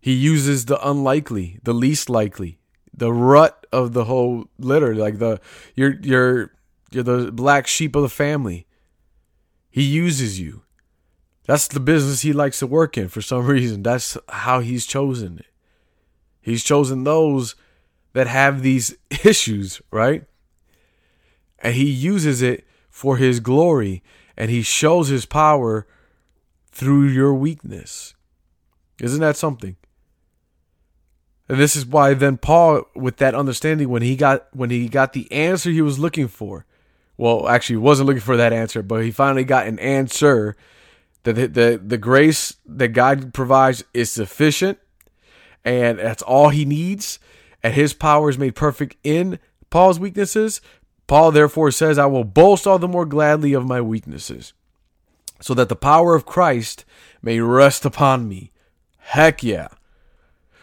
He 0.00 0.12
uses 0.12 0.64
the 0.64 0.88
unlikely, 0.88 1.58
the 1.62 1.74
least 1.74 2.08
likely, 2.08 2.58
the 2.94 3.12
rut 3.12 3.66
of 3.72 3.92
the 3.92 4.04
whole 4.04 4.46
litter, 4.58 4.94
like 4.94 5.18
the 5.18 5.40
you're 5.74 5.96
you're 6.00 6.52
you're 6.90 7.04
the 7.04 7.30
black 7.30 7.66
sheep 7.66 7.94
of 7.94 8.02
the 8.02 8.08
family. 8.08 8.66
He 9.70 9.82
uses 9.82 10.40
you. 10.40 10.62
That's 11.46 11.68
the 11.68 11.80
business 11.80 12.22
he 12.22 12.32
likes 12.32 12.58
to 12.60 12.66
work 12.66 12.96
in 12.96 13.08
for 13.08 13.20
some 13.20 13.46
reason. 13.46 13.82
That's 13.82 14.16
how 14.28 14.60
he's 14.60 14.86
chosen 14.86 15.38
it. 15.38 15.46
He's 16.40 16.64
chosen 16.64 17.04
those 17.04 17.54
that 18.12 18.26
have 18.26 18.62
these 18.62 18.96
issues, 19.24 19.82
right? 19.90 20.24
And 21.58 21.74
he 21.74 21.90
uses 21.90 22.40
it 22.40 22.66
for 22.88 23.18
his 23.18 23.40
glory 23.40 24.02
and 24.36 24.50
he 24.50 24.62
shows 24.62 25.08
his 25.08 25.26
power 25.26 25.86
through 26.70 27.04
your 27.08 27.34
weakness. 27.34 28.14
Isn't 28.98 29.20
that 29.20 29.36
something? 29.36 29.76
And 31.50 31.58
this 31.58 31.74
is 31.74 31.84
why 31.84 32.14
then 32.14 32.36
Paul, 32.36 32.84
with 32.94 33.16
that 33.16 33.34
understanding, 33.34 33.88
when 33.88 34.02
he 34.02 34.14
got 34.14 34.46
when 34.52 34.70
he 34.70 34.88
got 34.88 35.14
the 35.14 35.30
answer 35.32 35.70
he 35.70 35.82
was 35.82 35.98
looking 35.98 36.28
for, 36.28 36.64
well, 37.16 37.48
actually, 37.48 37.78
wasn't 37.78 38.06
looking 38.06 38.22
for 38.22 38.36
that 38.36 38.52
answer, 38.52 38.84
but 38.84 39.02
he 39.02 39.10
finally 39.10 39.42
got 39.42 39.66
an 39.66 39.80
answer 39.80 40.56
that 41.24 41.32
the, 41.32 41.48
the, 41.48 41.82
the 41.84 41.98
grace 41.98 42.54
that 42.64 42.90
God 42.90 43.34
provides 43.34 43.82
is 43.92 44.12
sufficient, 44.12 44.78
and 45.64 45.98
that's 45.98 46.22
all 46.22 46.50
he 46.50 46.64
needs, 46.64 47.18
and 47.64 47.74
his 47.74 47.94
power 47.94 48.30
is 48.30 48.38
made 48.38 48.54
perfect 48.54 48.94
in 49.02 49.40
Paul's 49.70 49.98
weaknesses. 49.98 50.60
Paul 51.08 51.32
therefore 51.32 51.72
says, 51.72 51.98
I 51.98 52.06
will 52.06 52.22
boast 52.22 52.64
all 52.64 52.78
the 52.78 52.86
more 52.86 53.04
gladly 53.04 53.54
of 53.54 53.66
my 53.66 53.80
weaknesses, 53.80 54.52
so 55.40 55.52
that 55.54 55.68
the 55.68 55.74
power 55.74 56.14
of 56.14 56.26
Christ 56.26 56.84
may 57.22 57.40
rest 57.40 57.84
upon 57.84 58.28
me. 58.28 58.52
Heck 58.98 59.42
yeah. 59.42 59.66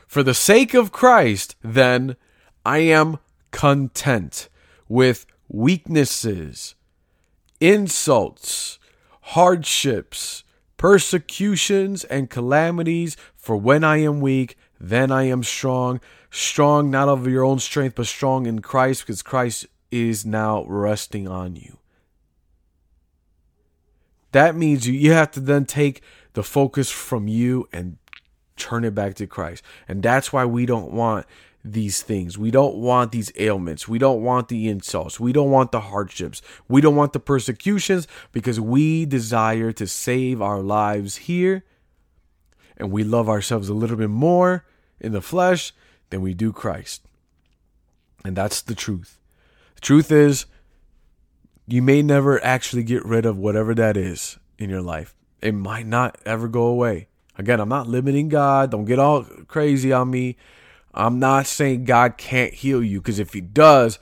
For 0.07 0.23
the 0.23 0.33
sake 0.33 0.73
of 0.73 0.91
Christ, 0.93 1.55
then, 1.61 2.15
I 2.65 2.79
am 2.79 3.19
content 3.51 4.47
with 4.87 5.25
weaknesses, 5.49 6.75
insults, 7.59 8.79
hardships, 9.21 10.45
persecutions, 10.77 12.05
and 12.05 12.29
calamities. 12.29 13.17
For 13.35 13.57
when 13.57 13.83
I 13.83 13.97
am 13.97 14.21
weak, 14.21 14.57
then 14.79 15.11
I 15.11 15.23
am 15.23 15.43
strong. 15.43 15.99
Strong 16.31 16.89
not 16.89 17.09
of 17.09 17.27
your 17.27 17.43
own 17.43 17.59
strength, 17.59 17.95
but 17.95 18.07
strong 18.07 18.45
in 18.45 18.59
Christ, 18.59 19.03
because 19.05 19.21
Christ 19.21 19.67
is 19.91 20.25
now 20.25 20.63
resting 20.67 21.27
on 21.27 21.55
you. 21.55 21.79
That 24.31 24.55
means 24.55 24.87
you, 24.87 24.93
you 24.93 25.11
have 25.13 25.31
to 25.31 25.39
then 25.39 25.65
take 25.65 26.01
the 26.33 26.43
focus 26.43 26.91
from 26.91 27.27
you 27.27 27.67
and 27.73 27.97
turn 28.57 28.83
it 28.83 28.95
back 28.95 29.15
to 29.15 29.27
Christ. 29.27 29.63
And 29.87 30.03
that's 30.03 30.33
why 30.33 30.45
we 30.45 30.65
don't 30.65 30.91
want 30.91 31.25
these 31.63 32.01
things. 32.01 32.37
We 32.37 32.51
don't 32.51 32.75
want 32.75 33.11
these 33.11 33.31
ailments. 33.37 33.87
We 33.87 33.99
don't 33.99 34.23
want 34.23 34.47
the 34.47 34.67
insults. 34.67 35.19
We 35.19 35.33
don't 35.33 35.51
want 35.51 35.71
the 35.71 35.81
hardships. 35.81 36.41
We 36.67 36.81
don't 36.81 36.95
want 36.95 37.13
the 37.13 37.19
persecutions 37.19 38.07
because 38.31 38.59
we 38.59 39.05
desire 39.05 39.71
to 39.73 39.87
save 39.87 40.41
our 40.41 40.61
lives 40.61 41.17
here. 41.17 41.63
And 42.77 42.91
we 42.91 43.03
love 43.03 43.27
ourselves 43.27 43.69
a 43.69 43.73
little 43.73 43.97
bit 43.97 44.09
more 44.09 44.65
in 44.99 45.11
the 45.11 45.21
flesh 45.21 45.73
than 46.09 46.21
we 46.21 46.33
do 46.33 46.53
Christ. 46.53 47.03
And 48.23 48.35
that's 48.35 48.61
the 48.61 48.75
truth. 48.75 49.19
The 49.75 49.81
truth 49.81 50.11
is, 50.11 50.45
you 51.65 51.81
may 51.81 52.01
never 52.01 52.43
actually 52.43 52.83
get 52.83 53.03
rid 53.05 53.25
of 53.25 53.37
whatever 53.37 53.75
that 53.75 53.97
is 53.97 54.37
in 54.57 54.69
your 54.69 54.81
life. 54.81 55.15
It 55.41 55.53
might 55.53 55.85
not 55.85 56.17
ever 56.25 56.47
go 56.47 56.63
away. 56.63 57.09
Again, 57.37 57.59
I'm 57.59 57.69
not 57.69 57.87
limiting 57.87 58.29
God. 58.29 58.71
Don't 58.71 58.85
get 58.85 58.99
all 58.99 59.23
crazy 59.47 59.93
on 59.93 60.09
me. 60.09 60.37
I'm 60.93 61.19
not 61.19 61.45
saying 61.45 61.85
God 61.85 62.17
can't 62.17 62.53
heal 62.53 62.83
you 62.83 62.99
because 62.99 63.19
if 63.19 63.33
He 63.33 63.41
does, 63.41 63.99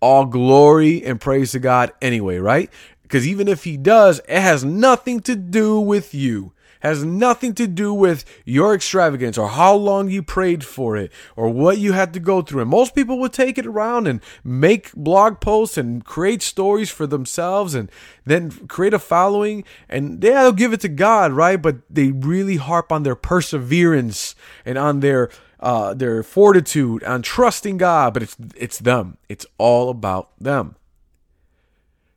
all 0.00 0.26
glory 0.26 1.04
and 1.04 1.20
praise 1.20 1.52
to 1.52 1.60
God 1.60 1.92
anyway, 2.02 2.38
right? 2.38 2.70
Because 3.02 3.26
even 3.26 3.46
if 3.46 3.64
He 3.64 3.76
does, 3.76 4.20
it 4.28 4.40
has 4.40 4.64
nothing 4.64 5.20
to 5.20 5.36
do 5.36 5.78
with 5.78 6.14
you 6.14 6.52
has 6.82 7.04
nothing 7.04 7.54
to 7.54 7.68
do 7.68 7.94
with 7.94 8.24
your 8.44 8.74
extravagance 8.74 9.38
or 9.38 9.48
how 9.50 9.72
long 9.72 10.10
you 10.10 10.20
prayed 10.20 10.64
for 10.64 10.96
it 10.96 11.12
or 11.36 11.48
what 11.48 11.78
you 11.78 11.92
had 11.92 12.12
to 12.12 12.20
go 12.20 12.42
through. 12.42 12.60
And 12.60 12.70
most 12.70 12.94
people 12.94 13.20
would 13.20 13.32
take 13.32 13.56
it 13.56 13.66
around 13.66 14.08
and 14.08 14.20
make 14.42 14.92
blog 14.94 15.40
posts 15.40 15.78
and 15.78 16.04
create 16.04 16.42
stories 16.42 16.90
for 16.90 17.06
themselves 17.06 17.76
and 17.76 17.88
then 18.24 18.50
create 18.66 18.92
a 18.92 18.98
following 18.98 19.62
and 19.88 20.22
yeah, 20.22 20.42
they'll 20.42 20.52
give 20.52 20.72
it 20.72 20.80
to 20.80 20.88
God, 20.88 21.32
right? 21.32 21.60
But 21.60 21.76
they 21.88 22.10
really 22.10 22.56
harp 22.56 22.90
on 22.90 23.04
their 23.04 23.14
perseverance 23.14 24.34
and 24.64 24.76
on 24.76 25.00
their 25.00 25.30
uh, 25.60 25.94
their 25.94 26.24
fortitude, 26.24 27.04
on 27.04 27.22
trusting 27.22 27.76
God, 27.76 28.14
but 28.14 28.24
it's 28.24 28.36
it's 28.56 28.80
them. 28.80 29.18
It's 29.28 29.46
all 29.58 29.88
about 29.90 30.30
them. 30.40 30.74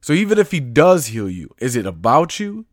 So 0.01 0.13
even 0.13 0.39
if 0.39 0.49
he 0.49 0.60
does 0.60 1.08
heal 1.08 1.30
you, 1.30 1.54
is 1.60 1.75
it 1.75 1.86
about 1.86 2.39
you? 2.39 2.65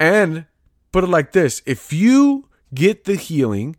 And 0.00 0.46
put 0.90 1.04
it 1.04 1.08
like 1.08 1.32
this 1.32 1.62
if 1.66 1.92
you 1.92 2.48
get 2.72 3.04
the 3.04 3.14
healing, 3.14 3.76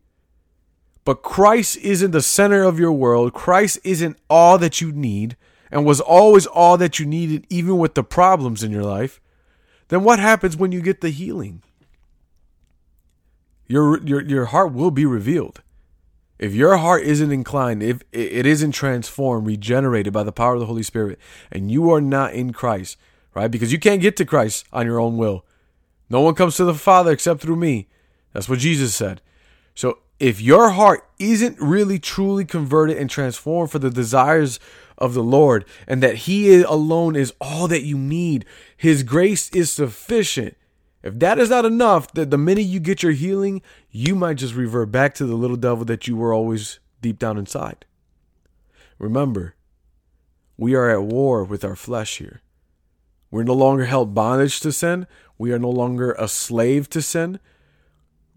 but 1.03 1.23
Christ 1.23 1.77
isn't 1.77 2.11
the 2.11 2.21
center 2.21 2.63
of 2.63 2.79
your 2.79 2.91
world, 2.91 3.33
Christ 3.33 3.79
isn't 3.83 4.17
all 4.29 4.59
that 4.59 4.79
you 4.79 4.91
need, 4.91 5.35
and 5.71 5.85
was 5.85 5.99
always 5.99 6.45
all 6.45 6.77
that 6.77 6.99
you 6.99 7.05
needed, 7.05 7.47
even 7.49 7.79
with 7.79 7.95
the 7.95 8.03
problems 8.03 8.63
in 8.63 8.71
your 8.71 8.83
life, 8.83 9.19
then 9.87 10.03
what 10.03 10.19
happens 10.19 10.55
when 10.55 10.71
you 10.71 10.81
get 10.81 11.01
the 11.01 11.09
healing? 11.09 11.63
Your, 13.67 14.01
your, 14.03 14.21
your 14.21 14.45
heart 14.45 14.73
will 14.73 14.91
be 14.91 15.05
revealed. 15.05 15.61
If 16.37 16.53
your 16.53 16.77
heart 16.77 17.03
isn't 17.03 17.31
inclined, 17.31 17.81
if 17.81 18.01
it 18.11 18.45
isn't 18.45 18.73
transformed, 18.73 19.47
regenerated 19.47 20.11
by 20.11 20.23
the 20.23 20.31
power 20.31 20.55
of 20.55 20.59
the 20.59 20.65
Holy 20.65 20.83
Spirit, 20.83 21.19
and 21.51 21.71
you 21.71 21.89
are 21.91 22.01
not 22.01 22.33
in 22.33 22.51
Christ, 22.51 22.97
right? 23.33 23.49
Because 23.49 23.71
you 23.71 23.79
can't 23.79 24.01
get 24.01 24.17
to 24.17 24.25
Christ 24.25 24.65
on 24.73 24.85
your 24.85 24.99
own 24.99 25.17
will. 25.17 25.45
No 26.11 26.19
one 26.19 26.35
comes 26.35 26.57
to 26.57 26.65
the 26.65 26.73
Father 26.73 27.13
except 27.13 27.39
through 27.39 27.55
me. 27.55 27.87
That's 28.33 28.49
what 28.49 28.59
Jesus 28.59 28.93
said. 28.93 29.21
So 29.73 29.99
if 30.19 30.41
your 30.41 30.71
heart 30.71 31.09
isn't 31.19 31.57
really 31.57 31.99
truly 31.99 32.43
converted 32.43 32.97
and 32.97 33.09
transformed 33.09 33.71
for 33.71 33.79
the 33.79 33.89
desires 33.89 34.59
of 34.97 35.13
the 35.13 35.23
Lord, 35.23 35.63
and 35.87 36.03
that 36.03 36.27
He 36.27 36.61
alone 36.61 37.15
is 37.15 37.33
all 37.39 37.69
that 37.69 37.83
you 37.83 37.97
need, 37.97 38.43
His 38.75 39.03
grace 39.03 39.49
is 39.51 39.71
sufficient. 39.71 40.57
If 41.01 41.17
that 41.19 41.39
is 41.39 41.49
not 41.49 41.63
enough, 41.63 42.13
that 42.13 42.29
the 42.29 42.37
minute 42.37 42.65
you 42.65 42.81
get 42.81 43.01
your 43.01 43.13
healing, 43.13 43.61
you 43.89 44.13
might 44.13 44.35
just 44.35 44.53
revert 44.53 44.91
back 44.91 45.13
to 45.15 45.25
the 45.25 45.35
little 45.35 45.55
devil 45.55 45.85
that 45.85 46.09
you 46.09 46.17
were 46.17 46.33
always 46.33 46.79
deep 47.01 47.19
down 47.19 47.37
inside. 47.37 47.85
Remember, 48.99 49.55
we 50.57 50.75
are 50.75 50.89
at 50.89 51.03
war 51.03 51.45
with 51.45 51.63
our 51.63 51.77
flesh 51.77 52.17
here. 52.17 52.41
We're 53.31 53.43
no 53.43 53.53
longer 53.53 53.85
held 53.85 54.13
bondage 54.13 54.59
to 54.59 54.73
sin. 54.73 55.07
We 55.41 55.53
are 55.53 55.57
no 55.57 55.71
longer 55.71 56.11
a 56.19 56.27
slave 56.27 56.87
to 56.91 57.01
sin. 57.01 57.39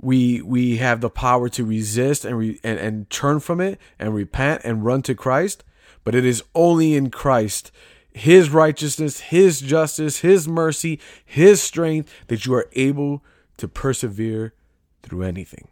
We 0.01 0.41
we 0.41 0.79
have 0.79 1.03
the 1.03 1.11
power 1.11 1.51
to 1.51 1.63
resist 1.63 2.25
and, 2.25 2.39
re, 2.39 2.59
and 2.65 2.79
and 2.79 3.11
turn 3.11 3.41
from 3.41 3.61
it 3.61 3.79
and 3.99 4.15
repent 4.15 4.63
and 4.65 4.87
run 4.87 5.03
to 5.03 5.15
Christ. 5.15 5.65
But 6.03 6.15
it 6.15 6.25
is 6.25 6.43
only 6.55 6.95
in 6.95 7.11
Christ, 7.11 7.71
His 8.11 8.49
righteousness, 8.49 9.21
His 9.21 9.61
justice, 9.61 10.21
His 10.21 10.49
mercy, 10.49 10.99
His 11.23 11.61
strength 11.61 12.11
that 12.29 12.47
you 12.47 12.55
are 12.55 12.71
able 12.73 13.23
to 13.59 13.69
persevere 13.69 14.55
through 15.03 15.25
anything. 15.25 15.69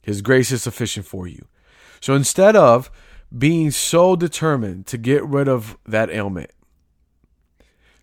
His 0.00 0.22
grace 0.22 0.50
is 0.50 0.62
sufficient 0.62 1.04
for 1.04 1.26
you. 1.26 1.44
So 2.00 2.14
instead 2.14 2.56
of 2.56 2.90
being 3.36 3.70
so 3.70 4.16
determined 4.16 4.86
to 4.86 4.96
get 4.96 5.22
rid 5.26 5.46
of 5.46 5.76
that 5.86 6.08
ailment, 6.08 6.52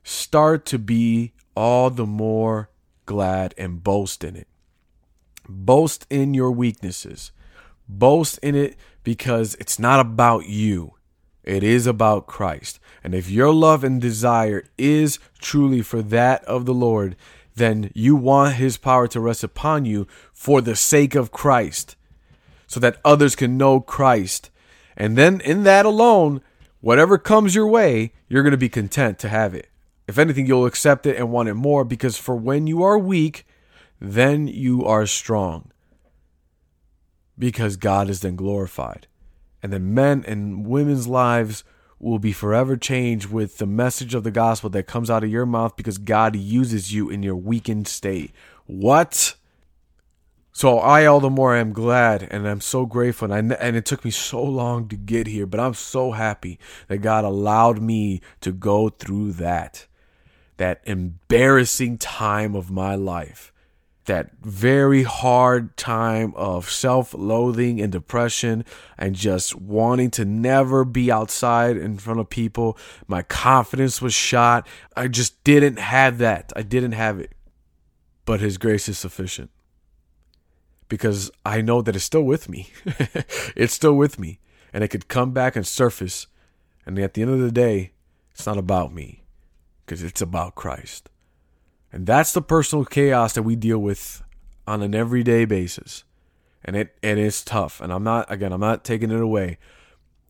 start 0.03 0.63
to 0.67 0.77
be 0.77 1.33
all 1.57 1.89
the 1.89 2.05
more 2.05 2.69
glad 3.07 3.55
and 3.57 3.83
boast 3.83 4.23
in 4.23 4.35
it. 4.35 4.47
Boast 5.49 6.05
in 6.07 6.35
your 6.35 6.51
weaknesses. 6.51 7.31
Boast 7.89 8.37
in 8.43 8.53
it 8.53 8.75
because 9.03 9.55
it's 9.55 9.79
not 9.79 9.99
about 9.99 10.45
you. 10.45 10.93
It 11.43 11.63
is 11.63 11.87
about 11.87 12.27
Christ. 12.27 12.79
And 13.03 13.15
if 13.15 13.27
your 13.27 13.51
love 13.51 13.83
and 13.83 13.99
desire 13.99 14.69
is 14.77 15.17
truly 15.39 15.81
for 15.81 16.03
that 16.03 16.43
of 16.45 16.67
the 16.67 16.75
Lord, 16.75 17.15
then 17.55 17.89
you 17.95 18.15
want 18.15 18.55
his 18.55 18.77
power 18.77 19.07
to 19.07 19.19
rest 19.19 19.43
upon 19.43 19.83
you 19.83 20.05
for 20.33 20.61
the 20.61 20.75
sake 20.75 21.15
of 21.15 21.31
Christ, 21.31 21.95
so 22.67 22.79
that 22.81 23.01
others 23.03 23.35
can 23.35 23.57
know 23.57 23.79
Christ. 23.79 24.51
And 24.95 25.17
then 25.17 25.41
in 25.41 25.63
that 25.63 25.87
alone, 25.87 26.41
whatever 26.81 27.17
comes 27.17 27.55
your 27.55 27.67
way, 27.67 28.13
you're 28.27 28.43
going 28.43 28.51
to 28.51 28.57
be 28.57 28.69
content 28.69 29.17
to 29.19 29.29
have 29.29 29.55
it. 29.55 29.69
If 30.07 30.17
anything, 30.17 30.45
you'll 30.45 30.65
accept 30.65 31.05
it 31.05 31.17
and 31.17 31.31
want 31.31 31.49
it 31.49 31.55
more 31.55 31.83
because 31.83 32.17
for 32.17 32.35
when 32.35 32.65
you 32.65 32.81
are 32.83 32.97
weak, 32.97 33.45
then 33.99 34.47
you 34.47 34.85
are 34.85 35.05
strong. 35.05 35.71
Because 37.37 37.75
God 37.75 38.09
is 38.09 38.21
then 38.21 38.35
glorified. 38.35 39.07
And 39.61 39.73
then 39.73 39.93
men 39.93 40.23
and 40.25 40.65
women's 40.65 41.07
lives 41.07 41.63
will 41.99 42.19
be 42.19 42.31
forever 42.31 42.77
changed 42.77 43.29
with 43.31 43.57
the 43.57 43.65
message 43.65 44.13
of 44.13 44.23
the 44.23 44.31
gospel 44.31 44.69
that 44.69 44.83
comes 44.83 45.09
out 45.09 45.23
of 45.23 45.31
your 45.31 45.45
mouth 45.45 45.75
because 45.75 45.97
God 45.97 46.35
uses 46.35 46.93
you 46.93 47.09
in 47.09 47.23
your 47.23 47.35
weakened 47.35 47.87
state. 47.87 48.31
What? 48.65 49.35
So 50.51 50.79
I 50.79 51.05
all 51.05 51.19
the 51.19 51.29
more 51.29 51.55
am 51.55 51.73
glad 51.73 52.27
and 52.31 52.47
I'm 52.47 52.61
so 52.61 52.85
grateful 52.85 53.31
and, 53.31 53.53
I, 53.53 53.55
and 53.57 53.75
it 53.75 53.85
took 53.85 54.05
me 54.05 54.11
so 54.11 54.41
long 54.43 54.87
to 54.89 54.95
get 54.95 55.27
here, 55.27 55.45
but 55.45 55.59
I'm 55.59 55.73
so 55.73 56.11
happy 56.11 56.59
that 56.87 56.99
God 56.99 57.25
allowed 57.25 57.81
me 57.81 58.21
to 58.41 58.51
go 58.51 58.89
through 58.89 59.33
that 59.33 59.87
that 60.57 60.81
embarrassing 60.85 61.97
time 61.97 62.55
of 62.55 62.69
my 62.69 62.95
life 62.95 63.53
that 64.07 64.31
very 64.41 65.03
hard 65.03 65.77
time 65.77 66.33
of 66.35 66.69
self 66.69 67.13
loathing 67.13 67.79
and 67.79 67.91
depression 67.91 68.65
and 68.97 69.15
just 69.15 69.55
wanting 69.55 70.09
to 70.11 70.25
never 70.25 70.83
be 70.83 71.11
outside 71.11 71.77
in 71.77 71.97
front 71.97 72.19
of 72.19 72.29
people. 72.29 72.77
My 73.07 73.21
confidence 73.21 74.01
was 74.01 74.13
shot. 74.13 74.67
I 74.95 75.07
just 75.07 75.43
didn't 75.43 75.77
have 75.77 76.17
that. 76.17 76.51
I 76.55 76.63
didn't 76.63 76.93
have 76.93 77.19
it. 77.19 77.33
But 78.25 78.39
His 78.39 78.57
grace 78.57 78.89
is 78.89 78.97
sufficient 78.97 79.51
because 80.89 81.29
I 81.45 81.61
know 81.61 81.81
that 81.81 81.95
it's 81.95 82.05
still 82.05 82.23
with 82.23 82.49
me. 82.49 82.69
it's 83.55 83.73
still 83.73 83.93
with 83.93 84.17
me. 84.17 84.39
And 84.73 84.83
it 84.83 84.89
could 84.89 85.07
come 85.07 85.31
back 85.31 85.55
and 85.55 85.67
surface. 85.67 86.27
And 86.85 86.97
at 86.99 87.13
the 87.13 87.21
end 87.21 87.31
of 87.31 87.39
the 87.39 87.51
day, 87.51 87.91
it's 88.31 88.45
not 88.45 88.57
about 88.57 88.93
me 88.93 89.23
because 89.87 90.03
it's 90.03 90.21
about 90.21 90.53
Christ. 90.53 91.09
And 91.93 92.05
that's 92.05 92.33
the 92.33 92.41
personal 92.41 92.83
chaos 92.83 93.33
that 93.33 93.43
we 93.43 93.55
deal 93.55 93.79
with 93.79 94.21
on 94.67 94.83
an 94.83 94.93
everyday 94.93 95.45
basis. 95.45 96.03
And 96.63 96.75
it 96.75 96.95
it 97.01 97.17
is 97.17 97.43
tough. 97.43 97.79
And 97.79 97.93
I'm 97.93 98.03
not 98.03 98.29
again, 98.29 98.51
I'm 98.51 98.59
not 98.59 98.83
taking 98.83 99.09
it 99.09 99.21
away. 99.21 99.57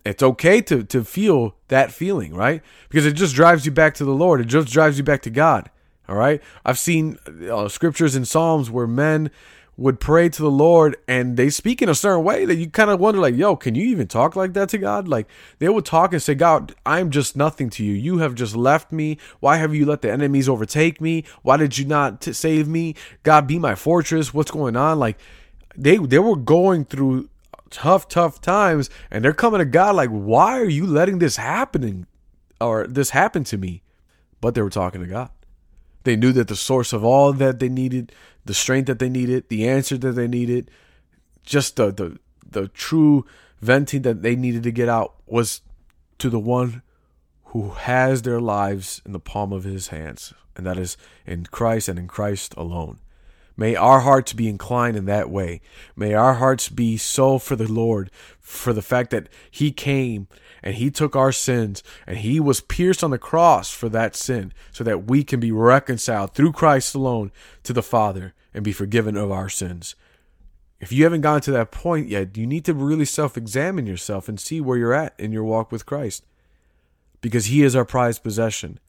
It's 0.05 0.21
okay 0.21 0.61
to 0.61 0.83
to 0.83 1.03
feel 1.03 1.55
that 1.69 1.91
feeling, 1.91 2.35
right? 2.35 2.61
Because 2.89 3.07
it 3.07 3.13
just 3.13 3.33
drives 3.33 3.65
you 3.65 3.71
back 3.71 3.95
to 3.95 4.05
the 4.05 4.13
Lord. 4.13 4.39
It 4.39 4.47
just 4.47 4.71
drives 4.71 4.99
you 4.99 5.03
back 5.03 5.23
to 5.23 5.31
God. 5.31 5.71
All 6.07 6.15
right? 6.15 6.41
I've 6.63 6.79
seen 6.79 7.17
uh, 7.51 7.67
scriptures 7.67 8.15
in 8.15 8.23
Psalms 8.23 8.69
where 8.69 8.87
men 8.87 9.31
would 9.77 9.99
pray 9.99 10.27
to 10.27 10.41
the 10.41 10.49
Lord 10.49 10.97
and 11.07 11.37
they 11.37 11.51
speak 11.51 11.83
in 11.83 11.87
a 11.87 11.93
certain 11.93 12.23
way 12.23 12.45
that 12.45 12.55
you 12.55 12.67
kind 12.67 12.89
of 12.89 12.99
wonder, 12.99 13.21
like, 13.21 13.35
yo, 13.35 13.55
can 13.55 13.75
you 13.75 13.85
even 13.87 14.07
talk 14.07 14.35
like 14.35 14.53
that 14.53 14.69
to 14.69 14.79
God? 14.79 15.07
Like, 15.07 15.27
they 15.59 15.69
would 15.69 15.85
talk 15.85 16.13
and 16.13 16.21
say, 16.21 16.33
God, 16.33 16.73
I'm 16.83 17.11
just 17.11 17.37
nothing 17.37 17.69
to 17.71 17.83
you. 17.83 17.93
You 17.93 18.17
have 18.17 18.33
just 18.33 18.55
left 18.55 18.91
me. 18.91 19.19
Why 19.39 19.57
have 19.57 19.75
you 19.75 19.85
let 19.85 20.01
the 20.01 20.11
enemies 20.11 20.49
overtake 20.49 20.99
me? 20.99 21.23
Why 21.43 21.57
did 21.57 21.77
you 21.77 21.85
not 21.85 22.21
t- 22.21 22.33
save 22.33 22.67
me? 22.67 22.95
God, 23.21 23.45
be 23.45 23.59
my 23.59 23.75
fortress. 23.75 24.33
What's 24.33 24.51
going 24.51 24.75
on? 24.75 24.97
Like, 24.97 25.19
they 25.75 25.97
they 25.97 26.19
were 26.19 26.35
going 26.35 26.85
through 26.85 27.29
tough, 27.69 28.07
tough 28.07 28.41
times, 28.41 28.89
and 29.11 29.23
they're 29.23 29.33
coming 29.33 29.59
to 29.59 29.65
God 29.65 29.95
like, 29.95 30.09
why 30.09 30.59
are 30.59 30.65
you 30.69 30.87
letting 30.87 31.19
this 31.19 31.37
happen 31.37 32.07
or 32.59 32.87
this 32.87 33.11
happen 33.11 33.43
to 33.45 33.57
me? 33.57 33.83
But 34.41 34.55
they 34.55 34.61
were 34.63 34.71
talking 34.71 35.01
to 35.01 35.07
God. 35.07 35.29
They 36.07 36.15
knew 36.15 36.31
that 36.31 36.47
the 36.47 36.55
source 36.55 36.93
of 36.93 37.03
all 37.03 37.33
that 37.33 37.59
they 37.59 37.67
needed, 37.67 38.13
the 38.45 38.53
strength 38.53 38.85
that 38.85 38.97
they 38.97 39.09
needed, 39.09 39.49
the 39.49 39.67
answer 39.67 39.97
that 39.97 40.13
they 40.13 40.25
needed, 40.25 40.71
just 41.43 41.75
the 41.75 41.91
the 41.91 42.17
the 42.49 42.69
true 42.69 43.25
venting 43.59 44.03
that 44.03 44.21
they 44.21 44.33
needed 44.33 44.63
to 44.63 44.71
get 44.71 44.87
out 44.87 45.15
was 45.25 45.59
to 46.19 46.29
the 46.29 46.39
one 46.39 46.81
who 47.47 47.71
has 47.71 48.21
their 48.21 48.39
lives 48.39 49.01
in 49.05 49.11
the 49.11 49.19
palm 49.19 49.51
of 49.51 49.65
his 49.65 49.89
hands, 49.89 50.33
and 50.55 50.65
that 50.65 50.77
is 50.77 50.95
in 51.25 51.45
Christ 51.47 51.89
and 51.89 51.99
in 51.99 52.07
Christ 52.07 52.53
alone. 52.55 52.99
May 53.59 53.75
our 53.75 54.01
hearts 54.01 54.33
be 54.33 54.47
inclined 54.47 54.95
in 54.95 55.05
that 55.05 55.31
way. 55.31 55.61
May 55.95 56.13
our 56.13 56.35
hearts 56.35 56.69
be 56.69 56.95
so 56.95 57.39
for 57.39 57.55
the 57.55 57.69
Lord, 57.71 58.11
for 58.39 58.71
the 58.71 58.83
fact 58.83 59.09
that 59.09 59.27
He 59.49 59.71
came 59.71 60.27
and 60.61 60.75
He 60.75 60.91
took 60.91 61.15
our 61.15 61.31
sins 61.31 61.81
and 62.05 62.19
He 62.19 62.39
was 62.39 62.61
pierced 62.61 63.03
on 63.03 63.09
the 63.09 63.17
cross 63.17 63.71
for 63.71 63.89
that 63.89 64.15
sin 64.15 64.53
so 64.71 64.83
that 64.83 65.07
we 65.07 65.23
can 65.23 65.39
be 65.39 65.51
reconciled 65.51 66.35
through 66.35 66.51
Christ 66.51 66.93
alone 66.93 67.31
to 67.63 67.73
the 67.73 67.81
Father 67.81 68.35
and 68.53 68.63
be 68.63 68.71
forgiven 68.71 69.17
of 69.17 69.31
our 69.31 69.49
sins. 69.49 69.95
If 70.79 70.91
you 70.91 71.03
haven't 71.03 71.21
gotten 71.21 71.41
to 71.41 71.51
that 71.53 71.71
point 71.71 72.07
yet, 72.07 72.37
you 72.37 72.45
need 72.45 72.63
to 72.65 72.75
really 72.75 73.05
self 73.05 73.35
examine 73.37 73.87
yourself 73.87 74.29
and 74.29 74.39
see 74.39 74.61
where 74.61 74.77
you're 74.77 74.93
at 74.93 75.19
in 75.19 75.31
your 75.31 75.43
walk 75.43 75.71
with 75.71 75.87
Christ 75.87 76.23
because 77.21 77.47
He 77.47 77.63
is 77.63 77.75
our 77.75 77.85
prized 77.85 78.21
possession 78.21 78.79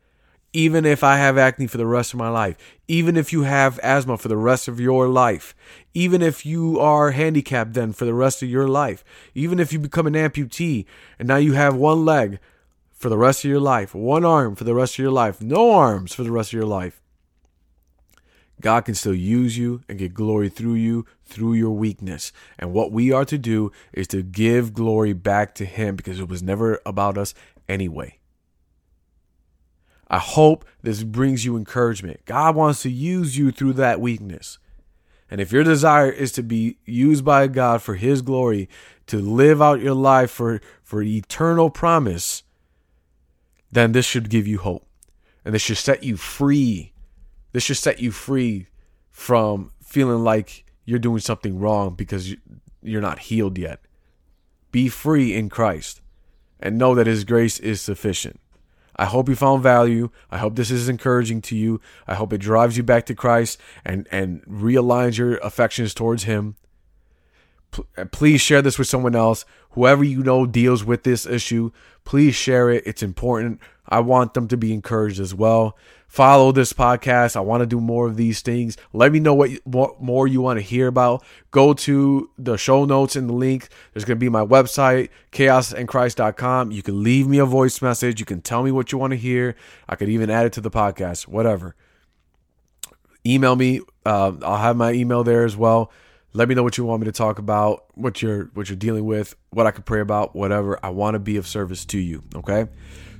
even 0.52 0.84
if 0.84 1.04
I 1.04 1.16
have 1.18 1.36
acne 1.36 1.66
for 1.66 1.76
the 1.76 1.86
rest 1.86 2.12
of 2.12 2.18
my 2.18 2.28
life, 2.28 2.56
even 2.86 3.16
if 3.16 3.32
you 3.32 3.42
have 3.42 3.78
asthma 3.82 4.16
for 4.16 4.28
the 4.28 4.36
rest 4.36 4.66
of 4.66 4.80
your 4.80 5.08
life, 5.08 5.54
even 5.92 6.22
if 6.22 6.46
you 6.46 6.80
are 6.80 7.10
handicapped 7.10 7.74
then 7.74 7.92
for 7.92 8.04
the 8.04 8.14
rest 8.14 8.42
of 8.42 8.48
your 8.48 8.66
life, 8.66 9.04
even 9.34 9.60
if 9.60 9.72
you 9.72 9.78
become 9.78 10.06
an 10.06 10.14
amputee 10.14 10.86
and 11.18 11.28
now 11.28 11.36
you 11.36 11.52
have 11.52 11.74
one 11.74 12.04
leg 12.04 12.38
for 12.90 13.08
the 13.08 13.18
rest 13.18 13.44
of 13.44 13.50
your 13.50 13.60
life, 13.60 13.94
one 13.94 14.24
arm 14.24 14.56
for 14.56 14.64
the 14.64 14.74
rest 14.74 14.94
of 14.94 14.98
your 14.98 15.12
life, 15.12 15.42
no 15.42 15.72
arms 15.72 16.14
for 16.14 16.24
the 16.24 16.32
rest 16.32 16.50
of 16.50 16.56
your 16.56 16.66
life, 16.66 17.00
God 18.60 18.86
can 18.86 18.94
still 18.94 19.14
use 19.14 19.56
you 19.56 19.82
and 19.88 19.98
get 19.98 20.14
glory 20.14 20.48
through 20.48 20.74
you 20.74 21.06
through 21.24 21.54
your 21.54 21.70
weakness. 21.70 22.32
And 22.58 22.72
what 22.72 22.90
we 22.90 23.12
are 23.12 23.24
to 23.26 23.38
do 23.38 23.70
is 23.92 24.08
to 24.08 24.22
give 24.22 24.72
glory 24.72 25.12
back 25.12 25.54
to 25.56 25.64
Him 25.64 25.94
because 25.94 26.18
it 26.18 26.28
was 26.28 26.42
never 26.42 26.80
about 26.84 27.16
us 27.16 27.34
anyway. 27.68 28.17
I 30.10 30.18
hope 30.18 30.64
this 30.82 31.02
brings 31.02 31.44
you 31.44 31.56
encouragement. 31.56 32.24
God 32.24 32.56
wants 32.56 32.82
to 32.82 32.90
use 32.90 33.36
you 33.36 33.50
through 33.50 33.74
that 33.74 34.00
weakness. 34.00 34.58
And 35.30 35.40
if 35.40 35.52
your 35.52 35.64
desire 35.64 36.10
is 36.10 36.32
to 36.32 36.42
be 36.42 36.78
used 36.86 37.24
by 37.24 37.46
God 37.48 37.82
for 37.82 37.94
his 37.96 38.22
glory, 38.22 38.68
to 39.08 39.18
live 39.18 39.60
out 39.60 39.80
your 39.80 39.94
life 39.94 40.30
for, 40.30 40.60
for 40.82 41.02
eternal 41.02 41.70
promise, 41.70 42.42
then 43.70 43.92
this 43.92 44.06
should 44.06 44.30
give 44.30 44.46
you 44.46 44.58
hope. 44.58 44.86
And 45.44 45.54
this 45.54 45.62
should 45.62 45.76
set 45.76 46.02
you 46.02 46.16
free. 46.16 46.92
This 47.52 47.62
should 47.64 47.76
set 47.76 48.00
you 48.00 48.10
free 48.10 48.68
from 49.10 49.72
feeling 49.82 50.24
like 50.24 50.64
you're 50.84 50.98
doing 50.98 51.20
something 51.20 51.58
wrong 51.58 51.94
because 51.94 52.34
you're 52.82 53.02
not 53.02 53.18
healed 53.18 53.58
yet. 53.58 53.80
Be 54.70 54.88
free 54.88 55.34
in 55.34 55.48
Christ 55.48 56.00
and 56.60 56.78
know 56.78 56.94
that 56.94 57.06
his 57.06 57.24
grace 57.24 57.58
is 57.58 57.80
sufficient. 57.80 58.40
I 58.98 59.04
hope 59.04 59.28
you 59.28 59.36
found 59.36 59.62
value. 59.62 60.10
I 60.30 60.38
hope 60.38 60.56
this 60.56 60.70
is 60.70 60.88
encouraging 60.88 61.40
to 61.42 61.56
you. 61.56 61.80
I 62.06 62.14
hope 62.14 62.32
it 62.32 62.38
drives 62.38 62.76
you 62.76 62.82
back 62.82 63.06
to 63.06 63.14
Christ 63.14 63.60
and, 63.84 64.08
and 64.10 64.42
realigns 64.46 65.16
your 65.16 65.36
affections 65.36 65.94
towards 65.94 66.24
Him. 66.24 66.56
P- 67.70 67.84
uh, 67.96 68.06
please 68.06 68.40
share 68.40 68.60
this 68.60 68.78
with 68.78 68.88
someone 68.88 69.14
else. 69.14 69.44
Whoever 69.70 70.02
you 70.02 70.22
know 70.22 70.46
deals 70.46 70.84
with 70.84 71.04
this 71.04 71.26
issue, 71.26 71.70
please 72.08 72.34
share 72.34 72.70
it. 72.70 72.82
It's 72.86 73.02
important. 73.02 73.60
I 73.88 74.00
want 74.00 74.34
them 74.34 74.48
to 74.48 74.56
be 74.56 74.72
encouraged 74.72 75.20
as 75.20 75.34
well 75.34 75.76
follow 76.08 76.50
this 76.50 76.72
podcast. 76.72 77.36
I 77.36 77.40
want 77.40 77.60
to 77.60 77.66
do 77.66 77.80
more 77.80 78.06
of 78.06 78.16
these 78.16 78.40
things. 78.40 78.76
Let 78.92 79.12
me 79.12 79.20
know 79.20 79.34
what, 79.34 79.50
what 79.64 80.02
more 80.02 80.26
you 80.26 80.40
want 80.40 80.58
to 80.58 80.62
hear 80.62 80.88
about. 80.88 81.22
Go 81.50 81.74
to 81.74 82.30
the 82.36 82.56
show 82.56 82.84
notes 82.86 83.14
in 83.14 83.26
the 83.26 83.34
link. 83.34 83.68
There's 83.92 84.04
going 84.04 84.16
to 84.16 84.20
be 84.20 84.30
my 84.30 84.44
website, 84.44 85.10
chaosandchrist.com. 85.32 86.72
You 86.72 86.82
can 86.82 87.02
leave 87.02 87.28
me 87.28 87.38
a 87.38 87.44
voice 87.44 87.80
message. 87.80 88.18
You 88.18 88.26
can 88.26 88.40
tell 88.40 88.62
me 88.62 88.72
what 88.72 88.90
you 88.90 88.98
want 88.98 89.12
to 89.12 89.16
hear. 89.16 89.54
I 89.88 89.94
could 89.94 90.08
even 90.08 90.30
add 90.30 90.46
it 90.46 90.52
to 90.54 90.60
the 90.60 90.70
podcast, 90.70 91.28
whatever. 91.28 91.76
Email 93.26 93.56
me. 93.56 93.80
Uh, 94.06 94.32
I'll 94.42 94.56
have 94.56 94.76
my 94.76 94.92
email 94.92 95.22
there 95.22 95.44
as 95.44 95.56
well. 95.56 95.92
Let 96.38 96.48
me 96.48 96.54
know 96.54 96.62
what 96.62 96.78
you 96.78 96.84
want 96.84 97.00
me 97.00 97.06
to 97.06 97.12
talk 97.12 97.40
about, 97.40 97.86
what 97.94 98.22
you're 98.22 98.44
what 98.54 98.68
you're 98.68 98.76
dealing 98.76 99.04
with, 99.04 99.34
what 99.50 99.66
I 99.66 99.72
could 99.72 99.84
pray 99.84 100.00
about, 100.00 100.36
whatever. 100.36 100.78
I 100.84 100.90
want 100.90 101.16
to 101.16 101.18
be 101.18 101.36
of 101.36 101.48
service 101.48 101.84
to 101.86 101.98
you. 101.98 102.22
Okay. 102.32 102.68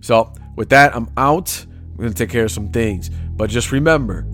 So 0.00 0.33
with 0.54 0.68
that, 0.68 0.94
I'm 0.94 1.11
out. 1.16 1.66
We're 1.96 2.07
to 2.07 2.14
take 2.14 2.31
care 2.31 2.44
of 2.44 2.52
some 2.52 2.70
things. 2.70 3.11
But 3.11 3.50
just 3.50 3.72
remember 3.72 4.24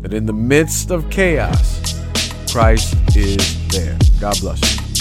that 0.00 0.12
in 0.12 0.26
the 0.26 0.32
midst 0.32 0.90
of 0.90 1.08
chaos, 1.08 1.94
Christ 2.50 2.96
is 3.16 3.68
there. 3.68 3.96
God 4.20 4.40
bless 4.40 4.60
you. 4.88 4.91